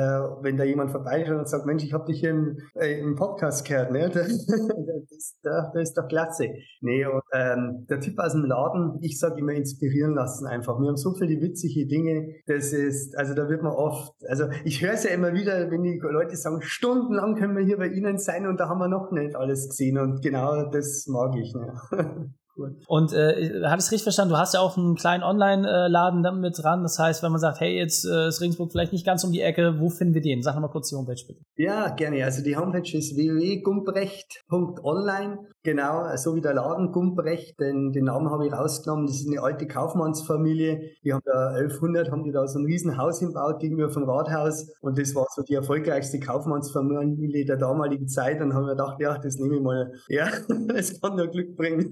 wenn 0.42 0.56
da 0.56 0.64
jemand 0.64 0.90
vorbeischaut 0.90 1.38
und 1.38 1.48
sagt, 1.48 1.66
Mensch, 1.66 1.84
ich 1.84 1.92
habe 1.92 2.06
dich 2.06 2.20
hier 2.20 2.30
im, 2.30 2.58
äh, 2.74 3.00
im 3.00 3.16
Podcast 3.16 3.66
gehört. 3.66 3.90
Ne? 3.92 4.10
Das, 4.16 5.36
das, 5.42 5.72
das, 5.72 5.88
ist 5.88 5.98
doch 5.98 6.08
klasse. 6.08 6.48
Nee, 6.80 7.06
und, 7.06 7.22
ähm, 7.32 7.86
der 7.88 8.00
Tipp 8.00 8.18
aus 8.18 8.32
dem 8.32 8.44
Laden, 8.44 8.98
ich 9.00 9.18
sage 9.18 9.38
immer 9.40 9.52
inspirieren 9.52 10.14
lassen 10.14 10.46
einfach. 10.46 10.78
Wir 10.80 10.88
haben 10.88 10.96
so 10.96 11.14
viele 11.14 11.40
witzige 11.40 11.86
Dinge, 11.86 12.34
das 12.46 12.72
ist, 12.72 13.16
also 13.16 13.34
da 13.34 13.48
wird 13.48 13.62
man 13.62 13.72
oft, 13.72 14.12
also 14.28 14.44
ich 14.64 14.82
höre 14.82 14.92
es 14.92 15.04
ja 15.04 15.10
immer 15.10 15.32
wieder, 15.32 15.70
wenn 15.70 15.82
die 15.82 15.98
Leute 15.98 16.36
sagen, 16.36 16.60
stundenlang 16.62 17.36
können 17.36 17.56
wir 17.56 17.64
hier 17.64 17.78
bei 17.78 17.88
Ihnen 17.88 18.18
sein 18.18 18.46
und 18.46 18.58
da 18.58 18.68
haben 18.68 18.78
wir 18.78 18.88
noch 18.88 19.10
nicht 19.10 19.36
alles 19.36 19.68
gesehen 19.68 19.98
und 19.98 20.22
genau 20.22 20.70
das 20.70 21.06
mag 21.06 21.34
ich. 21.36 21.54
Ne? 21.54 22.34
Cool. 22.56 22.76
Und 22.86 23.12
äh, 23.12 23.60
hatte 23.64 23.82
ich 23.84 23.90
richtig 23.90 24.04
verstanden, 24.04 24.32
du 24.32 24.38
hast 24.38 24.54
ja 24.54 24.60
auch 24.60 24.78
einen 24.78 24.94
kleinen 24.94 25.22
Online-Laden 25.22 26.22
damit 26.22 26.62
dran. 26.62 26.82
Das 26.82 26.98
heißt, 26.98 27.22
wenn 27.22 27.30
man 27.30 27.40
sagt, 27.40 27.60
hey, 27.60 27.76
jetzt 27.76 28.06
äh, 28.06 28.28
ist 28.28 28.40
Regensburg 28.40 28.72
vielleicht 28.72 28.92
nicht 28.92 29.04
ganz 29.04 29.22
um 29.24 29.32
die 29.32 29.42
Ecke, 29.42 29.78
wo 29.78 29.90
finden 29.90 30.14
wir 30.14 30.22
den? 30.22 30.42
Sag 30.42 30.58
mal 30.58 30.68
kurz 30.68 30.88
die 30.88 30.96
Homepage 30.96 31.20
bitte. 31.26 31.42
Ja, 31.56 31.90
gerne. 31.90 32.24
Also 32.24 32.42
die 32.42 32.56
Homepage 32.56 32.96
ist 32.96 33.14
www.gumbrecht.online. 33.16 35.40
Genau, 35.62 36.16
so 36.16 36.34
wie 36.36 36.40
der 36.40 36.54
Laden 36.54 36.92
Gumbrecht, 36.92 37.60
den, 37.60 37.92
den 37.92 38.04
Namen 38.04 38.30
habe 38.30 38.46
ich 38.46 38.52
rausgenommen. 38.52 39.06
Das 39.06 39.16
ist 39.16 39.26
eine 39.26 39.42
alte 39.42 39.66
Kaufmannsfamilie. 39.66 40.92
Die 41.04 41.12
haben 41.12 41.22
da 41.24 41.48
1100, 41.48 42.12
haben 42.12 42.22
die 42.22 42.30
da 42.30 42.46
so 42.46 42.60
ein 42.60 42.64
Riesenhaus 42.64 43.18
gebaut 43.20 43.58
gegenüber 43.58 43.90
vom 43.90 44.04
Rathaus. 44.04 44.68
Und 44.80 44.96
das 44.96 45.14
war 45.14 45.26
so 45.34 45.42
die 45.42 45.54
erfolgreichste 45.54 46.20
Kaufmannsfamilie 46.20 47.44
der 47.44 47.56
damaligen 47.56 48.08
Zeit. 48.08 48.40
Und 48.40 48.54
haben 48.54 48.66
wir 48.66 48.76
gedacht, 48.76 49.00
ja, 49.00 49.18
das 49.18 49.38
nehme 49.38 49.56
ich 49.56 49.62
mal. 49.62 49.92
Ja, 50.08 50.28
das 50.68 51.00
kann 51.00 51.16
nur 51.16 51.26
Glück 51.26 51.56
bringen. 51.56 51.90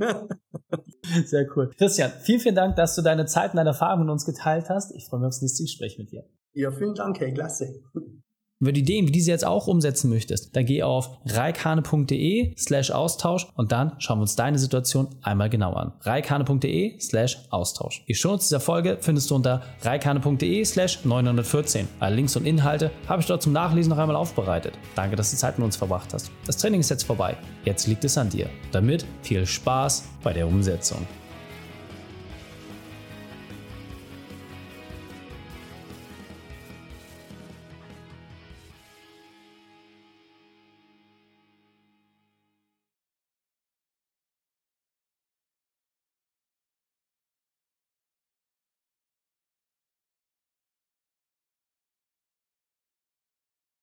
Sehr 1.26 1.46
cool. 1.56 1.70
Christian, 1.76 2.10
vielen, 2.22 2.40
vielen 2.40 2.54
Dank, 2.54 2.76
dass 2.76 2.94
du 2.94 3.02
deine 3.02 3.26
Zeit 3.26 3.50
und 3.50 3.56
deine 3.56 3.70
Erfahrungen 3.70 4.06
mit 4.06 4.12
uns 4.12 4.24
geteilt 4.24 4.68
hast. 4.68 4.94
Ich 4.94 5.06
freue 5.06 5.20
mich 5.20 5.28
aufs 5.28 5.42
nächste 5.42 5.62
Gespräch 5.62 5.98
mit 5.98 6.10
dir. 6.10 6.24
Ja, 6.52 6.70
vielen 6.70 6.94
Dank, 6.94 7.18
hey, 7.20 7.32
klasse. 7.32 7.82
Wenn 8.64 8.74
du 8.74 8.80
Ideen 8.80 9.08
wie 9.08 9.12
diese 9.12 9.30
jetzt 9.30 9.46
auch 9.46 9.66
umsetzen 9.66 10.10
möchtest, 10.10 10.54
dann 10.56 10.66
geh 10.66 10.82
auf 10.82 11.10
reikane.de 11.26 12.54
slash 12.56 12.90
Austausch 12.90 13.46
und 13.56 13.72
dann 13.72 13.92
schauen 13.98 14.18
wir 14.18 14.22
uns 14.22 14.36
deine 14.36 14.58
Situation 14.58 15.08
einmal 15.22 15.50
genau 15.50 15.72
an. 15.74 15.92
reikane.de 16.02 17.00
slash 17.00 17.38
Austausch. 17.50 18.04
Die 18.08 18.14
Shownotes 18.14 18.48
dieser 18.48 18.60
Folge 18.60 18.98
findest 19.00 19.30
du 19.30 19.34
unter 19.34 19.62
reikane.de 19.82 20.64
slash 20.64 21.04
914. 21.04 21.88
Alle 22.00 22.16
Links 22.16 22.36
und 22.36 22.46
Inhalte 22.46 22.90
habe 23.08 23.20
ich 23.20 23.26
dort 23.26 23.42
zum 23.42 23.52
Nachlesen 23.52 23.90
noch 23.90 23.98
einmal 23.98 24.16
aufbereitet. 24.16 24.74
Danke, 24.94 25.16
dass 25.16 25.30
du 25.30 25.36
Zeit 25.36 25.58
mit 25.58 25.64
uns 25.64 25.76
verbracht 25.76 26.12
hast. 26.12 26.30
Das 26.46 26.56
Training 26.56 26.80
ist 26.80 26.90
jetzt 26.90 27.04
vorbei. 27.04 27.36
Jetzt 27.64 27.86
liegt 27.86 28.04
es 28.04 28.16
an 28.18 28.30
dir. 28.30 28.48
Damit 28.72 29.04
viel 29.22 29.46
Spaß 29.46 30.04
bei 30.22 30.32
der 30.32 30.46
Umsetzung. 30.46 31.06